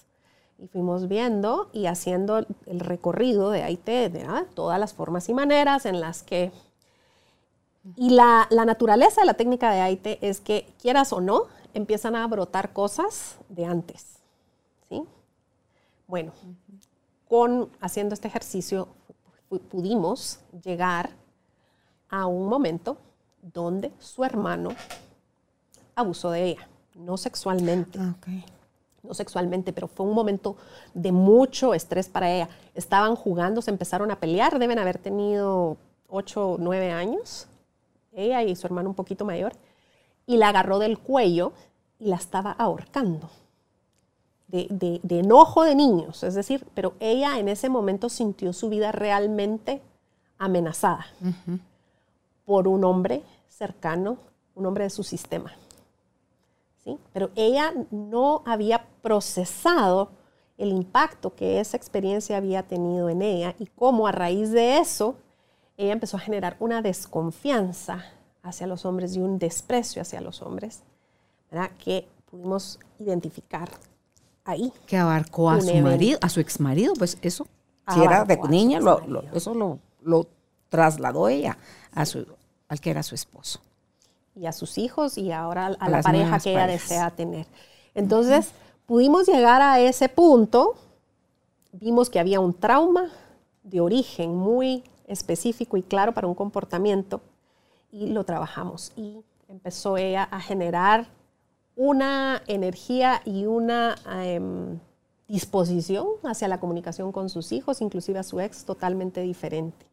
[0.59, 5.85] Y fuimos viendo y haciendo el recorrido de AIT, de todas las formas y maneras
[5.85, 6.51] en las que...
[7.95, 11.43] Y la, la, naturaleza de la técnica de AIT es que, quieras o no,
[11.73, 14.17] empiezan a brotar cosas de antes.
[14.89, 15.03] ¿sí?
[16.07, 16.33] Bueno,
[17.29, 18.89] con haciendo este ejercicio
[19.69, 21.11] pudimos llegar
[22.09, 22.97] a un momento
[23.41, 24.71] donde su hermano
[25.95, 27.99] abusó de ella, no sexualmente.
[28.01, 28.15] Ah,
[29.07, 30.57] no sexualmente, pero fue un momento
[30.93, 32.49] de mucho estrés para ella.
[32.75, 35.77] Estaban jugando, se empezaron a pelear, deben haber tenido
[36.09, 37.47] 8 o 9 años,
[38.13, 39.53] ella y su hermano un poquito mayor,
[40.25, 41.53] y la agarró del cuello
[41.99, 43.29] y la estaba ahorcando.
[44.47, 49.81] De, enojo de niños, es decir, pero ella en ese momento sintió su vida realmente
[50.37, 51.05] amenazada
[52.45, 54.17] por un hombre cercano,
[54.55, 55.51] un hombre de su sistema.
[57.13, 60.11] Pero ella no había procesado
[60.57, 65.15] el impacto que esa experiencia había tenido en ella y cómo a raíz de eso
[65.77, 68.05] ella empezó a generar una desconfianza
[68.41, 70.81] hacia los hombres y un desprecio hacia los hombres,
[71.51, 71.71] ¿verdad?
[71.83, 73.69] que pudimos identificar
[74.43, 74.73] ahí.
[74.87, 77.45] Que abarcó a su marido, a su ex marido, pues eso,
[77.93, 78.79] si era de niña,
[79.33, 80.27] eso lo, lo,
[80.69, 81.57] trasladó ella
[81.93, 82.25] a su,
[82.67, 83.61] al que era su esposo
[84.37, 87.47] y a sus hijos y ahora a, la pareja que ella desea tener.
[87.95, 88.51] Entonces,
[88.85, 90.75] pudimos llegar a ese punto,
[91.71, 93.09] vimos que había un trauma
[93.63, 97.21] de origen muy específico y claro para un comportamiento
[97.91, 101.07] y lo trabajamos y empezó ella a generar
[101.75, 104.79] una energía y una em,
[105.27, 109.85] disposición hacia la comunicación con sus hijos, inclusive a su ex, totalmente diferente.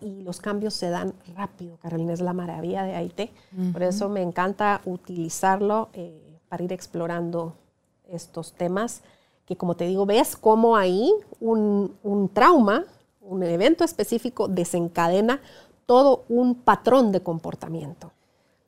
[0.00, 3.30] Y los cambios se dan rápido, Carolina, es la maravilla de Haití.
[3.72, 7.54] Por eso me encanta utilizarlo eh, para ir explorando
[8.08, 9.02] estos temas,
[9.44, 12.84] que como te digo, ves cómo ahí un, un trauma,
[13.20, 15.40] un evento específico desencadena
[15.84, 18.12] todo un patrón de comportamiento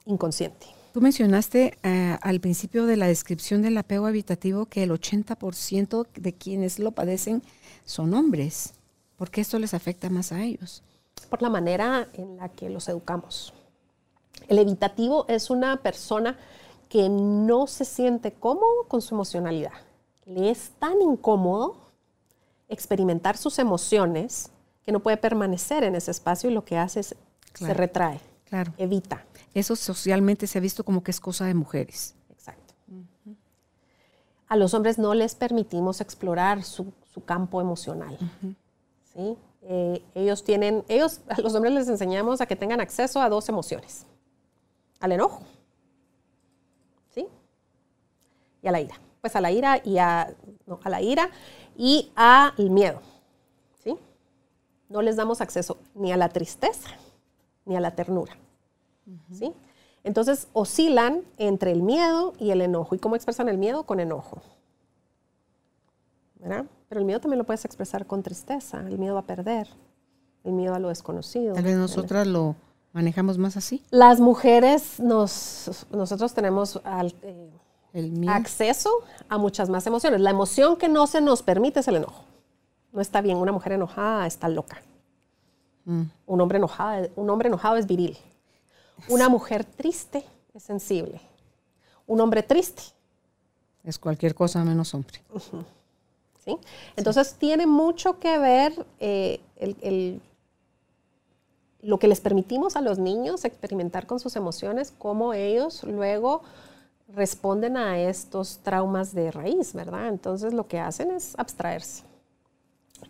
[0.06, 0.66] inconsciente.
[0.92, 6.32] Tú mencionaste eh, al principio de la descripción del apego habitativo que el 80% de
[6.34, 7.42] quienes lo padecen
[7.84, 8.74] son hombres.
[9.16, 10.82] ¿Por qué esto les afecta más a ellos?
[11.26, 13.52] Por la manera en la que los educamos.
[14.48, 16.38] El evitativo es una persona
[16.88, 19.72] que no se siente cómodo con su emocionalidad.
[20.26, 21.76] Le es tan incómodo
[22.68, 24.50] experimentar sus emociones
[24.84, 27.16] que no puede permanecer en ese espacio y lo que hace es
[27.54, 28.72] se retrae, claro.
[28.78, 29.24] evita.
[29.54, 32.14] Eso socialmente se ha visto como que es cosa de mujeres.
[32.30, 32.74] Exacto.
[34.48, 36.92] A los hombres no les permitimos explorar su,
[37.24, 38.16] campo emocional.
[39.12, 39.36] ¿sí?
[39.62, 43.48] Eh, ellos tienen, ellos, a los hombres les enseñamos a que tengan acceso a dos
[43.48, 44.06] emociones,
[45.00, 45.42] al enojo,
[47.10, 47.26] ¿sí?
[48.62, 48.98] Y a la ira.
[49.20, 50.34] Pues a la ira y a,
[50.82, 51.30] a la ira
[51.76, 53.02] y al miedo,
[53.84, 53.96] ¿sí?
[54.88, 56.88] No les damos acceso ni a la tristeza
[57.66, 58.34] ni a la ternura,
[59.30, 59.52] ¿sí?
[60.02, 62.94] Entonces oscilan entre el miedo y el enojo.
[62.94, 63.84] ¿Y cómo expresan el miedo?
[63.84, 64.40] Con enojo.
[66.36, 66.64] ¿Verdad?
[66.90, 69.68] Pero el miedo también lo puedes expresar con tristeza, el miedo a perder,
[70.42, 71.54] el miedo a lo desconocido.
[71.54, 72.56] Tal vez nosotras lo
[72.92, 73.84] manejamos más así.
[73.90, 76.80] Las mujeres, nos, nosotros tenemos
[77.94, 78.90] eh, acceso
[79.28, 80.20] a muchas más emociones.
[80.20, 82.24] La emoción que no se nos permite es el enojo.
[82.92, 84.82] No está bien, una mujer enojada está loca.
[85.84, 86.02] Mm.
[86.26, 88.18] Un, hombre enojado, un hombre enojado es viril.
[89.08, 91.20] Una mujer triste es sensible.
[92.08, 92.82] Un hombre triste.
[93.84, 95.20] Es cualquier cosa menos hombre.
[96.96, 99.40] Entonces tiene mucho que ver eh,
[101.82, 106.42] lo que les permitimos a los niños experimentar con sus emociones, cómo ellos luego
[107.14, 110.08] responden a estos traumas de raíz, ¿verdad?
[110.08, 112.04] Entonces lo que hacen es abstraerse.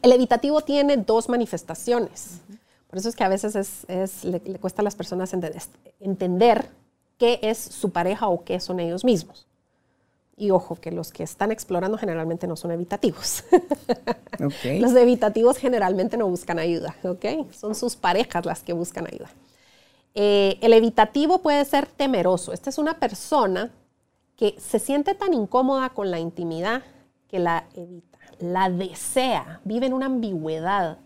[0.03, 2.41] El evitativo tiene dos manifestaciones.
[2.89, 3.85] Por eso es que a veces
[4.25, 5.33] le, cuesta a las personas
[6.01, 6.71] entender
[7.19, 9.47] qué es su pareja o qué son ellos mismos.
[10.41, 13.45] Y ojo, que los que están explorando generalmente no son evitativos.
[14.39, 17.53] Los evitativos generalmente no buscan ayuda, ¿ok?
[17.53, 19.29] Son sus parejas las que buscan ayuda.
[20.15, 22.55] Eh, el evitativo puede ser temeroso.
[22.55, 23.71] Esta es una persona
[24.35, 26.85] que se siente tan incómoda con la intimidad
[27.29, 30.97] que la evita, la desea, vive en una ambigüedad.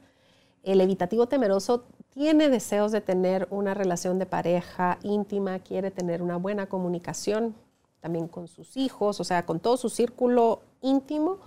[0.63, 6.37] El evitativo temeroso tiene deseos de tener una relación de pareja íntima, quiere tener una
[6.37, 7.57] buena comunicación,
[8.05, 11.39] también con sus hijos, o sea, con todo su círculo íntimo,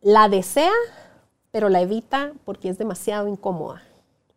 [0.00, 0.70] la desea,
[1.50, 3.82] pero la evita porque es demasiado incómoda,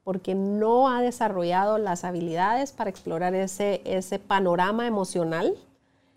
[0.04, 5.56] porque no ha desarrollado las habilidades para explorar ese, ese panorama emocional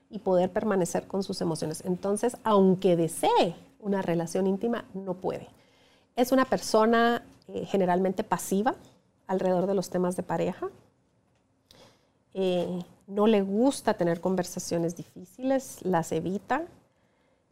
[0.08, 1.82] y poder permanecer con sus emociones.
[1.84, 5.46] Entonces, aunque desee una relación íntima, no puede.
[6.16, 8.76] Es una persona eh, generalmente pasiva
[9.26, 10.70] alrededor de los temas de pareja.
[12.34, 16.62] Eh, no le gusta tener conversaciones difíciles, las evita,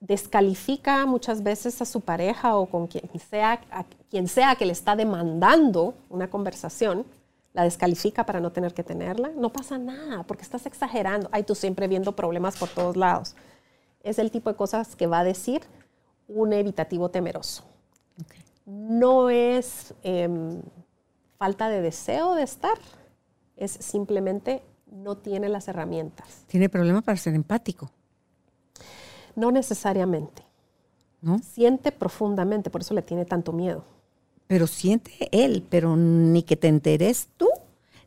[0.00, 4.72] descalifica muchas veces a su pareja o con quien sea, a quien sea que le
[4.72, 7.04] está demandando una conversación,
[7.52, 9.30] la descalifica para no tener que tenerla.
[9.36, 11.28] No pasa nada, porque estás exagerando.
[11.32, 13.34] Ay, tú siempre viendo problemas por todos lados.
[14.02, 15.62] Es el tipo de cosas que va a decir
[16.28, 17.64] un evitativo temeroso.
[18.64, 20.62] No es em,
[21.38, 22.78] falta de deseo de estar,
[23.56, 26.44] es simplemente no tiene las herramientas.
[26.46, 27.90] Tiene problemas para ser empático.
[29.36, 30.42] No necesariamente.
[31.22, 31.38] ¿No?
[31.38, 33.84] Siente profundamente, por eso le tiene tanto miedo.
[34.46, 37.48] Pero siente él, pero ni que te enteres tú,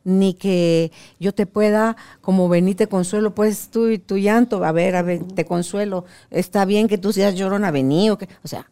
[0.02, 4.96] ni que yo te pueda, como venirte consuelo, pues tú y tu llanto, a ver,
[4.96, 8.68] a ver, te consuelo, está bien que tú seas llorona, vení, o, que, o sea,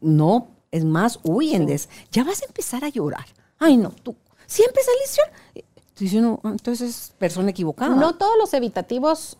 [0.00, 1.88] no, es más, huyen de eso.
[2.12, 3.26] Ya vas a empezar a llorar.
[3.58, 4.14] Ay, no, tú
[4.50, 5.69] siempre salís llorando.
[6.00, 7.94] Entonces es persona equivocada.
[7.94, 9.36] No todos los evitativos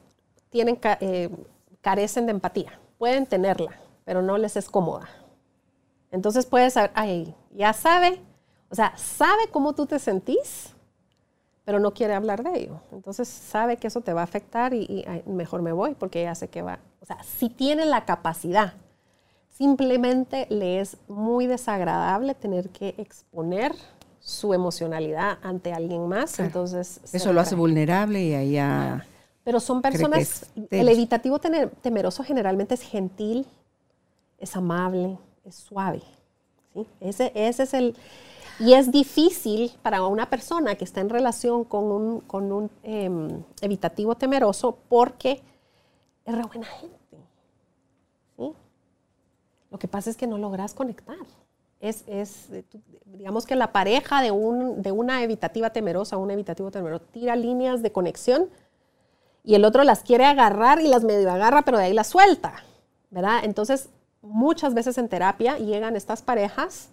[0.50, 1.30] tienen eh,
[1.80, 2.78] carecen de empatía.
[2.98, 5.08] Pueden tenerla, pero no les es cómoda.
[6.10, 8.20] Entonces puedes saber, ay, ya sabe,
[8.68, 10.74] o sea, sabe cómo tú te sentís,
[11.64, 12.80] pero no quiere hablar de ello.
[12.92, 16.48] Entonces sabe que eso te va a afectar y, mejor me voy porque ya sé
[16.48, 16.80] que va.
[17.00, 18.74] O sea, si tiene la capacidad,
[19.50, 23.74] simplemente le es muy desagradable tener que exponer
[24.20, 26.38] su emocionalidad ante alguien más.
[26.38, 29.06] Entonces eso lo hace vulnerable y ahí ya.
[29.42, 33.46] Pero son personas, el evitativo temeroso generalmente es gentil,
[34.38, 36.02] es amable, es suave.
[37.00, 37.96] Ese, ese es el...
[38.60, 43.42] Y es difícil para una persona que está en relación con un, con un em,
[43.62, 45.40] evitativo temeroso porque
[46.26, 47.00] es re buena gente.
[49.70, 51.16] Lo que pasa es que no logras conectar.
[51.80, 52.48] Es, es,
[53.06, 57.82] digamos que la pareja de, un, de una evitativa temerosa, un evitativo temeroso, tira líneas
[57.82, 58.50] de conexión
[59.42, 62.62] y el otro las quiere agarrar y las medio agarra, pero de ahí las suelta,
[63.10, 63.40] ¿verdad?
[63.44, 63.88] Entonces,
[64.22, 66.90] muchas veces en terapia llegan estas parejas,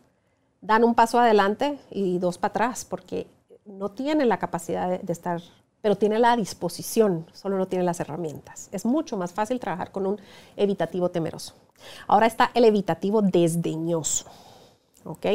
[0.62, 3.28] dan un paso adelante y dos para atrás, porque
[3.66, 5.42] no tienen la capacidad de, estar,
[5.82, 8.70] pero tienen la disposición, solo no tienen las herramientas.
[8.72, 10.20] Es mucho más fácil trabajar con un
[10.56, 11.54] evitativo temeroso.
[12.08, 14.26] Ahora está el evitativo desdeñoso,
[15.08, 15.26] ¿ok?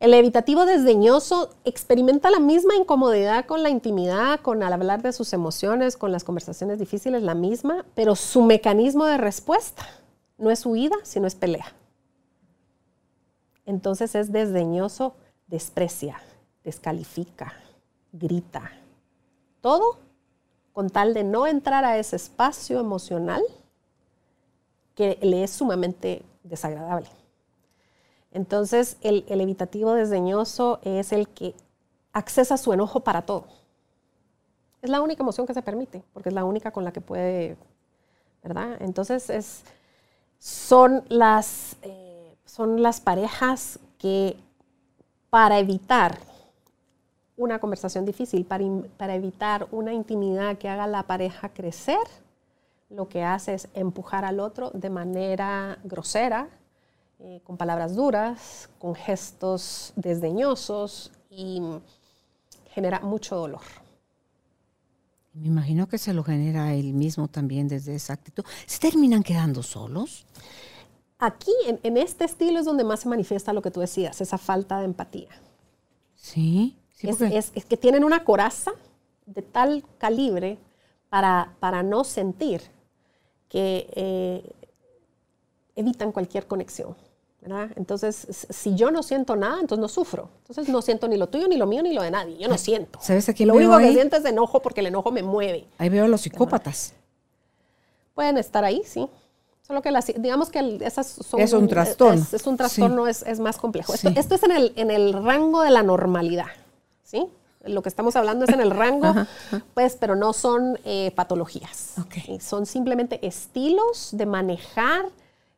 [0.00, 5.34] El evitativo desdeñoso experimenta la misma incomodidad con la intimidad, con al hablar de sus
[5.34, 9.86] emociones, con las conversaciones difíciles, la misma, pero su mecanismo de respuesta
[10.38, 11.74] no es huida, sino es pelea.
[13.66, 15.14] Entonces es desdeñoso,
[15.48, 16.18] desprecia,
[16.64, 17.52] descalifica,
[18.10, 18.72] grita.
[19.60, 19.98] Todo
[20.72, 23.42] con tal de no entrar a ese espacio emocional
[24.94, 27.19] que le es sumamente desagradable.
[28.32, 31.54] Entonces, el, evitativo desdeñoso es el que
[32.12, 33.46] accesa su enojo para todo.
[34.82, 37.56] Es la única emoción que se permite, porque es la única con la que puede,
[38.42, 38.76] ¿verdad?
[38.80, 39.62] Entonces,
[40.38, 44.36] son, las, eh, son las parejas que
[45.28, 46.18] para evitar
[47.36, 48.64] una conversación difícil, para,
[48.96, 51.98] para evitar una intimidad que haga la pareja crecer,
[52.90, 56.48] lo que hace es empujar al otro de manera grosera,
[57.22, 61.60] eh, con palabras duras, con gestos desdeñosos y
[62.70, 63.60] genera mucho dolor.
[65.34, 68.44] Me imagino que se lo genera él mismo también desde esa actitud.
[68.66, 70.26] ¿Se terminan quedando solos?
[71.18, 74.78] Aquí, en, este estilo, es donde más se manifiesta lo que tú decías, esa falta
[74.78, 75.28] de empatía.
[76.14, 78.72] Sí, es, que tienen una coraza
[79.26, 80.58] de tal calibre
[81.10, 82.62] para, para no sentir
[83.50, 84.52] que eh,
[85.76, 86.96] evitan cualquier conexión.
[87.42, 90.28] Entonces, si yo no siento nada, entonces no sufro.
[90.42, 92.36] Entonces no siento ni lo tuyo, ni lo mío, ni lo de nadie.
[92.36, 92.98] Yo no siento.
[93.02, 95.66] ¿Sabes a Lo único que siento es enojo porque el enojo me mueve.
[95.78, 96.92] Ahí veo a los psicópatas.
[98.14, 99.08] Pueden estar ahí, sí.
[99.66, 101.40] Solo que digamos que esas son...
[101.40, 102.26] Es un trastorno.
[102.32, 103.94] Es, un trastorno, es, más complejo.
[103.94, 106.48] Esto, es en el, en el rango de la normalidad,
[107.04, 107.26] ¿sí?
[107.64, 109.14] Lo que estamos hablando es en el rango,
[109.74, 111.94] pues, pero no son eh, patologías.
[112.40, 115.06] Son simplemente estilos de manejar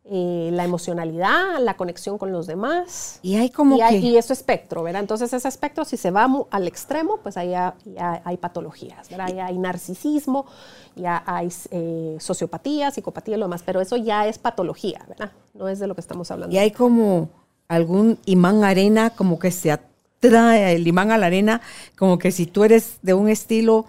[0.04, 3.20] eh, la emocionalidad, la conexión con los demás.
[3.22, 5.00] Y hay como y, y eso espectro, ¿verdad?
[5.00, 9.28] Entonces ese espectro, si se va al extremo, pues ahí hay patologías, ¿verdad?
[9.32, 10.46] Ya hay narcisismo,
[10.96, 15.30] ya hay eh, sociopatía, psicopatía y lo demás, pero eso ya es patología, ¿verdad?
[15.54, 16.52] No es de lo que estamos hablando.
[16.52, 17.30] Y hay como
[17.68, 21.60] algún imán arena, como que se atrae el imán a la arena,
[21.96, 23.86] como que si tú eres de un estilo,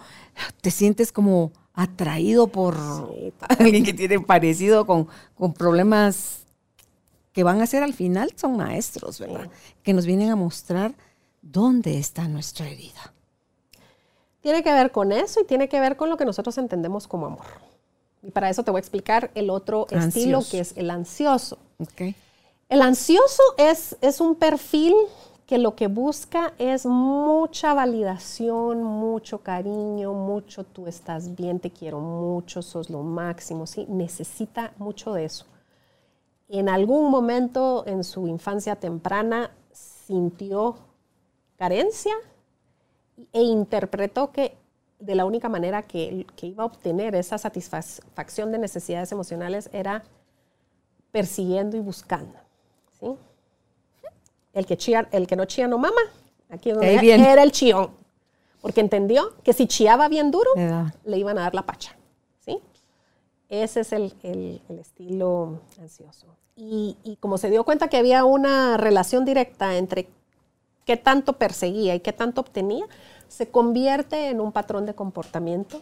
[0.62, 2.76] te sientes como atraído por
[3.60, 6.44] alguien que tiene parecido con, con problemas
[7.34, 9.50] que van a ser al final son maestros, ¿verdad?
[9.82, 10.94] Que nos vienen a mostrar
[11.42, 13.14] dónde está nuestra herida.
[14.42, 17.26] Tiene que ver con eso y tiene que ver con lo que nosotros entendemos como
[17.26, 17.46] amor.
[18.22, 21.58] Y para eso te voy a explicar el otro estilo que es el ansioso.
[21.80, 22.16] Okay.
[22.70, 24.94] El ansioso es, es un perfil
[25.54, 32.00] que lo que busca es mucha validación, mucho cariño, mucho tú estás bien, te quiero
[32.00, 33.86] mucho, sos lo máximo, ¿sí?
[33.88, 35.46] Necesita mucho de eso.
[36.50, 40.76] En algún momento en su infancia temprana sintió
[41.56, 42.16] carencia
[43.32, 44.58] e interpretó que
[44.98, 50.04] de la única manera que, iba a obtener esa satisfacción de necesidades emocionales era
[51.12, 52.40] persiguiendo y buscando.
[53.00, 53.16] ¿sí?
[54.54, 54.78] El, que
[55.12, 56.02] el que no chía no mama,
[56.50, 57.90] aquí donde era, el chión,
[58.62, 60.50] porque entendió que si chiaba bien duro,
[61.06, 61.96] le iban a dar la pacha.
[62.46, 62.60] ¿sí?
[63.50, 64.14] Ese es el,
[64.80, 66.28] estilo ansioso.
[66.56, 70.08] Y, y como se dio cuenta que había una relación directa entre
[70.86, 72.86] qué tanto perseguía y qué tanto obtenía,
[73.28, 75.80] se convierte en un patrón de comportamiento.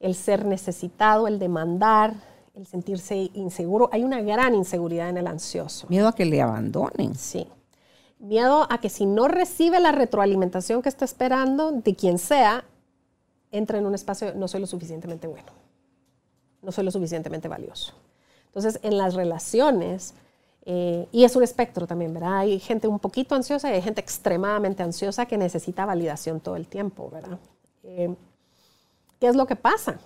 [0.00, 2.14] El ser necesitado, el demandar,
[2.54, 3.88] el sentirse inseguro.
[3.92, 5.86] Hay una gran inseguridad en el ansioso.
[5.88, 7.14] Miedo a que le abandonen.
[7.14, 7.46] Sí.
[8.18, 12.64] Miedo a que si no recibe la retroalimentación que está esperando de quien sea,
[13.50, 15.52] entra en un espacio, no soy lo suficientemente bueno,
[16.62, 17.94] no soy lo suficientemente valioso.
[18.46, 20.14] Entonces, en las relaciones,
[20.64, 22.38] eh, y es un espectro también, ¿verdad?
[22.38, 26.66] Hay gente un poquito ansiosa y hay gente extremadamente ansiosa que necesita validación todo el
[26.66, 27.38] tiempo, ¿verdad?
[27.84, 28.14] Eh,
[29.20, 29.98] ¿Qué es lo que pasa?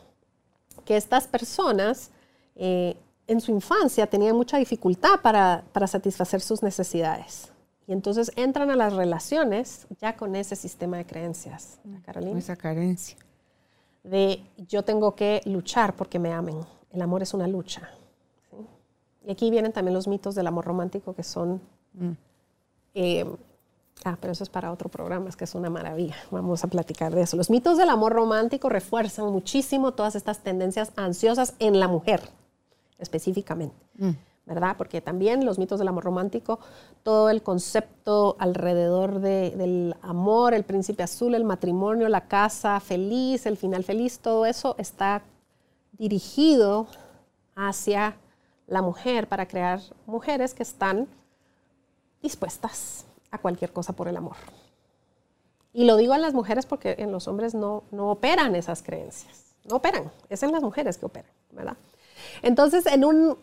[0.85, 2.11] Que estas personas
[2.57, 2.97] eh,
[3.27, 7.52] en su infancia tenían mucha dificultad para, satisfacer sus necesidades.
[7.93, 12.39] Y entonces entran a las relaciones ya con ese sistema de creencias, Carolina.
[12.39, 13.19] Esa carencia.
[14.03, 16.57] De yo tengo que luchar porque me amen.
[16.91, 17.91] El amor es una lucha.
[19.27, 21.61] Y aquí vienen también los mitos del amor romántico que son...
[21.93, 22.13] Mm.
[22.95, 23.27] Eh,
[24.07, 26.17] ah, pero eso es para otro programa, es que es una maravilla.
[26.31, 27.37] Vamos a platicar de eso.
[27.37, 32.23] Los mitos del amor romántico refuerzan muchísimo todas estas tendencias ansiosas en la mujer,
[32.99, 33.77] específicamente.
[33.99, 34.13] Mm.
[34.47, 34.77] ¿Verdad?
[34.77, 36.59] Porque también los mitos del amor romántico,
[37.03, 43.57] todo el concepto alrededor del amor, el príncipe azul, el matrimonio, la casa feliz, el
[43.57, 45.23] final feliz, todo eso está
[45.93, 46.87] dirigido
[47.55, 48.17] hacia
[48.67, 51.07] la mujer para crear mujeres que están
[52.23, 54.37] dispuestas a cualquier cosa por el amor.
[55.73, 59.55] Y lo digo a las mujeres porque en los hombres no, no operan esas creencias.
[59.65, 61.77] No operan, es en las mujeres que operan, ¿verdad?
[62.43, 63.39] Entonces, en un,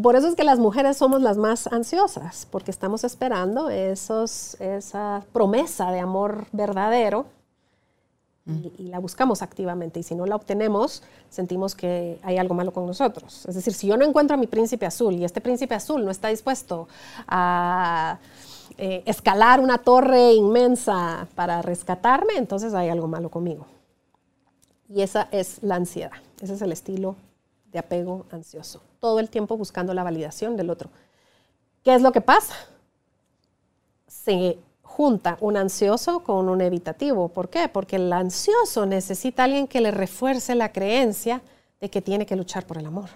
[0.00, 5.22] por eso es que las mujeres somos las más ansiosas, porque estamos esperando esos, esa
[5.32, 7.26] promesa de amor verdadero
[8.46, 10.00] y, la buscamos activamente.
[10.00, 13.44] Y si no la obtenemos, sentimos que hay algo malo con nosotros.
[13.46, 16.10] Es decir, si yo no encuentro a mi príncipe azul y este príncipe azul no
[16.10, 16.88] está dispuesto
[17.28, 18.18] a
[18.78, 23.66] eh, escalar una torre inmensa para rescatarme, entonces hay algo malo conmigo.
[24.88, 26.12] Y esa es la ansiedad.
[26.40, 27.14] Ese es el estilo
[27.70, 28.80] de apego ansioso.
[29.02, 30.88] Todo el tiempo buscando la validación del otro.
[31.82, 32.54] ¿Qué es lo que pasa?
[34.06, 37.28] Se junta un ansioso con un evitativo.
[37.28, 37.68] ¿Por qué?
[37.68, 41.42] Porque el ansioso necesita alguien que le refuerce la creencia
[41.80, 43.08] de que tiene que luchar por el amor.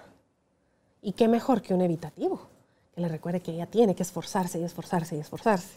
[1.02, 2.48] ¿Y qué mejor que un evitativo?
[2.92, 5.76] Que le recuerde que ella tiene que esforzarse y esforzarse y esforzarse.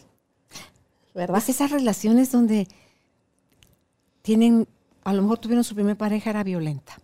[1.14, 1.38] ¿Verdad?
[1.38, 2.66] Es esas relaciones donde
[4.22, 4.66] tienen,
[5.04, 6.98] a lo mejor tuvieron su primera pareja, era violenta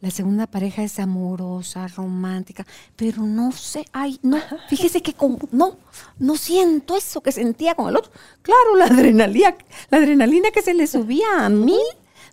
[0.00, 2.66] la segunda pareja es amorosa, romántica,
[2.96, 4.38] pero no sé, ay, no,
[4.68, 5.76] fíjese que con, no,
[6.18, 8.12] no siento eso que sentía con el otro.
[8.42, 9.56] Claro, la adrenalina,
[9.90, 11.80] la adrenalina que se le subía a mí,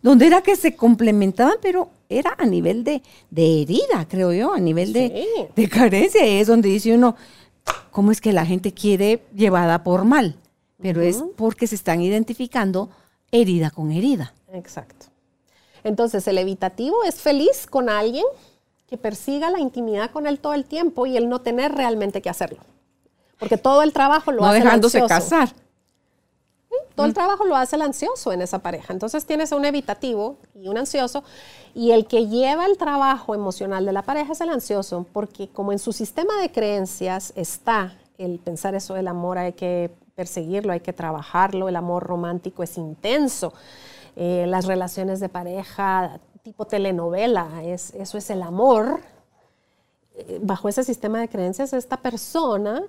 [0.02, 3.02] donde era que se complementaban, pero era a nivel de,
[3.36, 6.26] herida, creo yo, a nivel de, de carencia.
[6.26, 7.16] Es donde dice uno,
[7.92, 10.36] ¿cómo es que la gente quiere llevada por mal?
[10.82, 12.90] Pero es porque se están identificando
[13.32, 14.34] herida con herida.
[14.52, 15.13] Exacto.
[15.84, 18.26] Entonces, el evitativo es feliz con alguien
[18.88, 22.30] que persiga la intimidad con él todo el tiempo y él no tener realmente que
[22.30, 22.60] hacerlo.
[23.40, 25.30] Porque todo el trabajo lo hace dejándose el ansioso.
[25.30, 25.56] casar.
[26.96, 27.16] Todo el mm.
[27.16, 28.94] trabajo lo hace el ansioso en esa pareja.
[28.94, 31.24] Entonces tienes un evitativo y un ansioso
[31.74, 35.72] y el que lleva el trabajo emocional de la pareja es el ansioso porque como
[35.72, 40.82] en su sistema de creencias está el pensar eso del amor hay que perseguirlo, hay
[40.82, 43.54] que trabajarlo, el amor romántico es intenso.
[44.16, 49.00] Eh, las relaciones de pareja tipo telenovela, es, eso es el amor.
[50.16, 52.84] Eh, bajo ese sistema de creencias, esta persona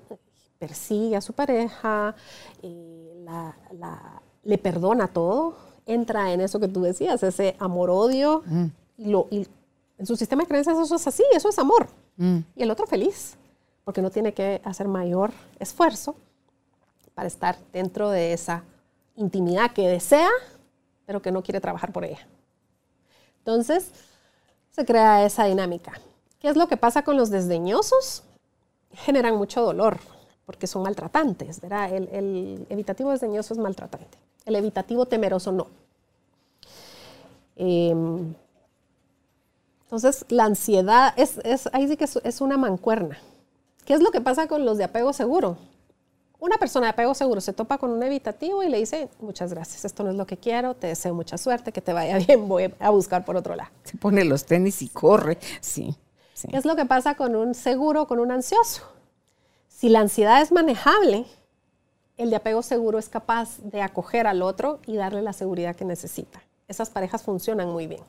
[0.59, 2.15] persigue a su pareja,
[2.63, 3.27] eh,
[4.43, 5.55] le perdona todo,
[5.87, 8.67] entra en eso que tú decías, ese amor-odio, mm.
[8.99, 9.49] y,
[9.97, 11.89] en su sistema de creencias eso es así, eso es amor.
[12.17, 13.37] Y el otro feliz,
[13.85, 16.15] porque no tiene que hacer mayor esfuerzo
[17.15, 18.65] para estar dentro de esa
[19.17, 20.31] intimidad que desea,
[21.07, 22.27] pero que no quiere trabajar por ella.
[23.39, 23.91] Entonces,
[24.71, 25.93] se crea esa dinámica.
[26.41, 28.23] ¿Qué es lo que pasa con los desdeñosos?
[28.93, 29.99] Generan mucho dolor,
[30.47, 31.93] porque son maltratantes, ¿verdad?
[31.93, 34.19] El, evitativo desdeñoso es maltratante.
[34.45, 35.67] El evitativo temeroso no.
[37.57, 38.35] Em,
[39.85, 41.39] entonces, la ansiedad, es,
[41.73, 43.19] ahí sí que es, una mancuerna.
[43.85, 45.57] ¿Qué es lo que pasa con los de apego seguro?
[46.45, 49.87] Una persona de apego seguro se topa con un evitativo y le dice, muchas gracias,
[49.87, 52.71] esto no es lo que quiero, te deseo mucha suerte, que te vaya bien, voy
[52.81, 53.71] a buscar por otro lado.
[53.83, 55.97] Se pone los tenis y corre, sí.
[56.35, 56.49] sí.
[56.49, 58.83] ¿Qué es lo que pasa con un seguro, con un ansioso?
[59.69, 61.25] Si la ansiedad es manejable,
[62.19, 65.87] el de apego seguro es capaz de acoger al otro y darle la seguridad que
[65.87, 66.43] necesita.
[66.69, 68.03] Esas parejas funcionan muy bien.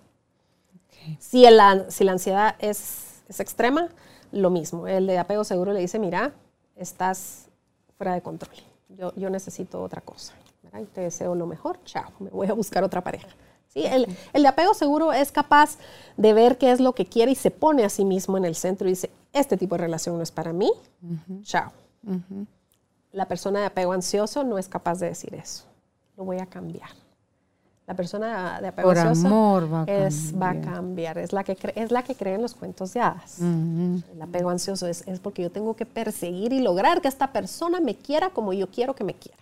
[1.19, 1.45] Si,
[1.89, 3.87] si, la ansiedad es, extrema,
[4.33, 4.89] lo mismo.
[4.89, 6.33] El de apego seguro le dice, mira,
[6.75, 7.45] estás
[7.97, 8.55] fuera de control.
[9.15, 10.33] Yo, necesito otra cosa.
[10.79, 11.79] Y te deseo lo mejor.
[11.85, 13.27] Chao, me voy a buscar otra pareja.
[13.67, 13.85] ¿Sí?
[13.85, 15.77] El, de apego seguro es capaz
[16.17, 18.55] de ver qué es lo que quiere y se pone a sí mismo en el
[18.55, 20.71] centro y dice, este tipo de relación no es para mí.
[21.43, 21.71] Chao.
[23.11, 25.65] La persona de apego ansioso no es capaz de decir eso.
[26.17, 26.89] Lo voy a cambiar.
[27.87, 31.19] La persona de apego Por amor va a, es, va a cambiar.
[31.19, 33.39] Es la, que es la que cree en los cuentos de hadas.
[33.39, 37.79] El apego ansioso es, es, porque yo tengo que perseguir y lograr que esta persona
[37.79, 39.37] me quiera como yo quiero que me quiera.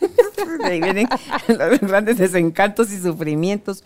[0.64, 1.08] Ahí vienen
[1.48, 3.82] los grandes desencantos y sufrimientos.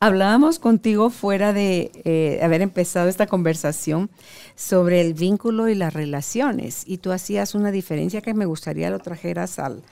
[0.00, 4.10] Hablábamos contigo fuera de eh, haber empezado esta conversación
[4.54, 8.98] sobre el vínculo y las relaciones y tú hacías una diferencia que me gustaría lo
[8.98, 9.82] trajeras al,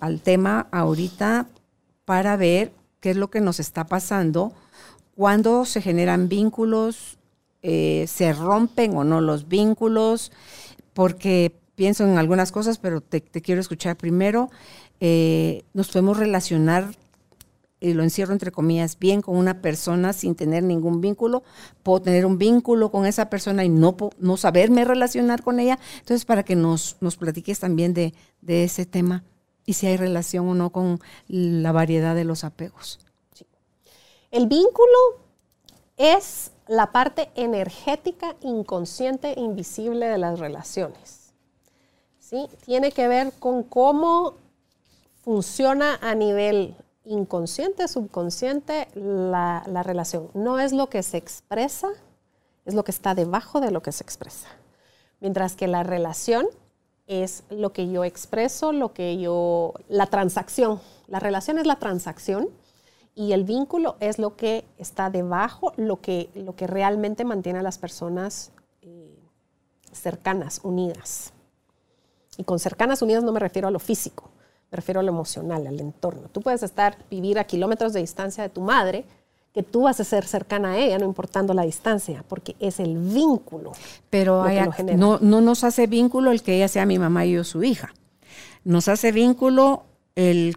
[0.00, 1.48] al tema ahorita
[2.04, 4.52] para ver qué es lo que nos está pasando,
[5.18, 7.18] cuando se generan vínculos,
[7.62, 10.30] eh, se rompen o no los vínculos,
[10.94, 14.48] porque pienso en algunas cosas, pero te, quiero escuchar primero.
[15.00, 16.94] Eh, nos podemos relacionar,
[17.80, 21.42] y lo encierro entre comillas, bien con una persona sin tener ningún vínculo.
[21.82, 25.78] Puedo tener un vínculo con esa persona y no, no saberme relacionar con ella.
[25.98, 29.24] Entonces, para que nos, nos platiques también de, de ese tema
[29.68, 30.98] y si hay relación o no con
[31.28, 33.00] la variedad de los apegos.
[34.30, 34.96] El vínculo
[35.98, 41.34] es la parte energética, inconsciente e invisible de las relaciones.
[42.18, 42.48] ¿Sí?
[42.64, 44.36] Tiene que ver con cómo
[45.22, 50.30] funciona a nivel inconsciente, subconsciente la, la relación.
[50.32, 51.90] No es lo que se expresa,
[52.64, 54.48] es lo que está debajo de lo que se expresa.
[55.20, 56.46] Mientras que la relación
[57.08, 60.80] es lo que yo expreso, lo que yo, la transacción.
[61.08, 62.50] La relación es la transacción
[63.14, 67.62] y el vínculo es lo que está debajo, lo que, lo que realmente mantiene a
[67.62, 68.52] las personas
[68.82, 69.18] eh,
[69.90, 71.32] cercanas, unidas.
[72.36, 74.30] Y con cercanas, unidas no me refiero a lo físico,
[74.70, 76.28] me refiero a lo emocional, al entorno.
[76.28, 79.06] Tú puedes estar, vivir a kilómetros de distancia de tu madre,
[79.58, 82.96] que tú vas a ser cercana a ella, no importando la distancia, porque es el
[82.96, 83.72] vínculo.
[84.08, 84.44] Pero
[84.96, 87.92] no, no nos hace vínculo el que ella sea mi mamá y yo su hija.
[88.62, 89.82] Nos hace vínculo
[90.14, 90.56] el,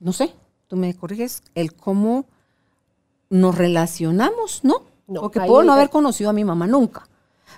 [0.00, 0.34] no sé,
[0.66, 2.24] tú me corriges, el cómo
[3.30, 4.82] nos relacionamos, ¿no?
[5.06, 7.06] no porque puedo no haber conocido a mi mamá nunca.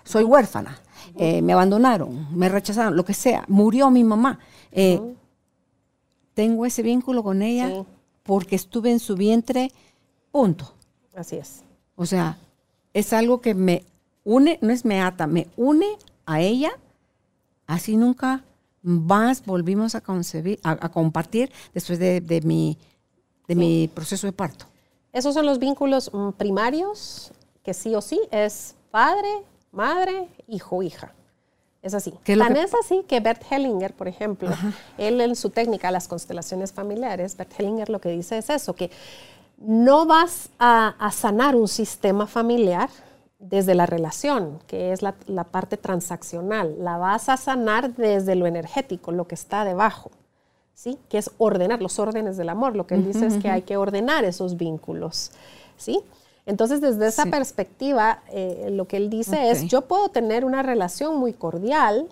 [0.04, 0.78] Soy huérfana,
[1.16, 4.38] eh, me abandonaron, me rechazaron, lo que sea, murió mi mamá.
[4.70, 5.00] Eh,
[6.34, 7.86] tengo ese vínculo con ella
[8.22, 9.72] porque estuve en su vientre
[10.34, 10.73] Punto.
[11.14, 11.62] Así es.
[11.96, 12.36] O sea,
[12.92, 13.84] es algo que me
[14.24, 15.86] une, no es me ata, me une
[16.26, 16.72] a ella,
[17.66, 18.42] así nunca
[18.82, 22.76] más volvimos a concebir, a, compartir después de, mi,
[23.48, 24.66] de mi proceso de parto.
[25.12, 29.28] Esos son los vínculos mm, primarios, que sí o sí es padre,
[29.72, 31.14] madre, hijo, hija.
[31.82, 32.14] Es así.
[32.24, 34.48] Tan es así que Bert Hellinger, por ejemplo,
[34.96, 38.90] él en su técnica, las constelaciones familiares, Bert Hellinger lo que dice es eso, que
[39.58, 42.88] no vas a, sanar un sistema familiar
[43.38, 45.12] desde la relación, que es la,
[45.44, 50.10] parte transaccional, la vas a sanar desde lo energético, lo que está debajo,
[50.74, 50.98] ¿sí?
[51.08, 52.74] que es ordenar los órdenes del amor.
[52.76, 55.32] Lo que él dice es que hay que ordenar esos vínculos.
[55.76, 56.00] ¿sí?
[56.46, 61.16] Entonces, desde esa perspectiva, eh, lo que él dice es, yo puedo tener una relación
[61.16, 62.08] muy cordial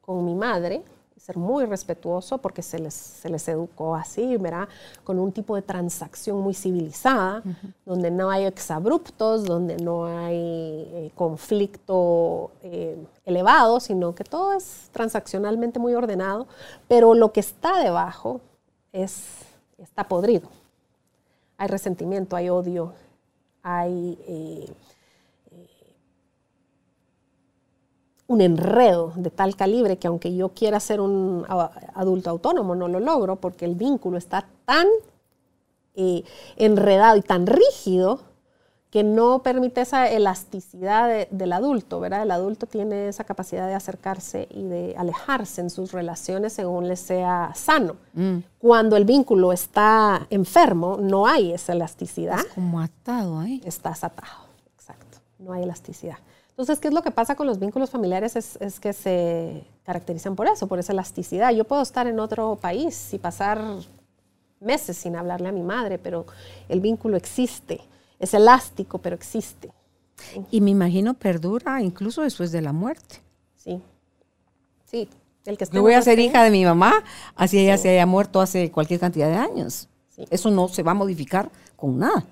[0.00, 0.82] con mi madre,
[1.26, 4.68] ser muy respetuoso porque se les, se les educó así, ¿verdad?
[5.02, 7.42] Con un tipo de transacción muy civilizada,
[7.84, 14.88] donde no hay exabruptos, donde no hay eh, conflicto eh, elevado, sino que todo es
[14.92, 16.46] transaccionalmente muy ordenado,
[16.86, 18.40] pero lo que está debajo
[18.92, 19.24] es,
[19.78, 20.48] está podrido.
[21.58, 22.92] Hay resentimiento, hay odio,
[23.64, 24.72] hay eh,
[28.28, 31.44] un enredo de tal calibre que aunque yo quiera ser un
[31.94, 34.86] adulto autónomo, no lo logro porque el vínculo está tan
[35.94, 36.24] eh,
[36.56, 38.20] enredado y tan rígido
[38.90, 42.22] que no permite esa elasticidad del adulto, ¿verdad?
[42.22, 46.96] El adulto tiene esa capacidad de acercarse y de alejarse en sus relaciones según le
[46.96, 47.96] sea sano.
[48.14, 48.38] Mm.
[48.58, 52.38] Cuando el vínculo está enfermo, no hay esa elasticidad.
[52.38, 53.60] Es como atado ahí.
[53.64, 55.18] Estás atado, exacto.
[55.38, 56.16] No hay elasticidad.
[56.56, 58.34] Entonces, ¿qué es lo que pasa con los vínculos familiares?
[58.34, 61.52] Es, que se caracterizan por eso, por esa elasticidad.
[61.52, 63.60] Yo puedo estar en otro país y pasar
[64.58, 66.24] meses sin hablarle a mi madre, pero
[66.70, 67.82] el vínculo existe.
[68.18, 69.70] Es elástico, pero existe.
[70.50, 73.16] Y me imagino perdura incluso después de la muerte.
[73.56, 73.82] Sí.
[74.86, 75.10] Sí.
[75.44, 77.04] El que Yo voy a ser hija de mi mamá,
[77.34, 79.88] así ella se haya muerto hace cualquier cantidad de años.
[80.30, 82.24] Eso no se va a modificar con nada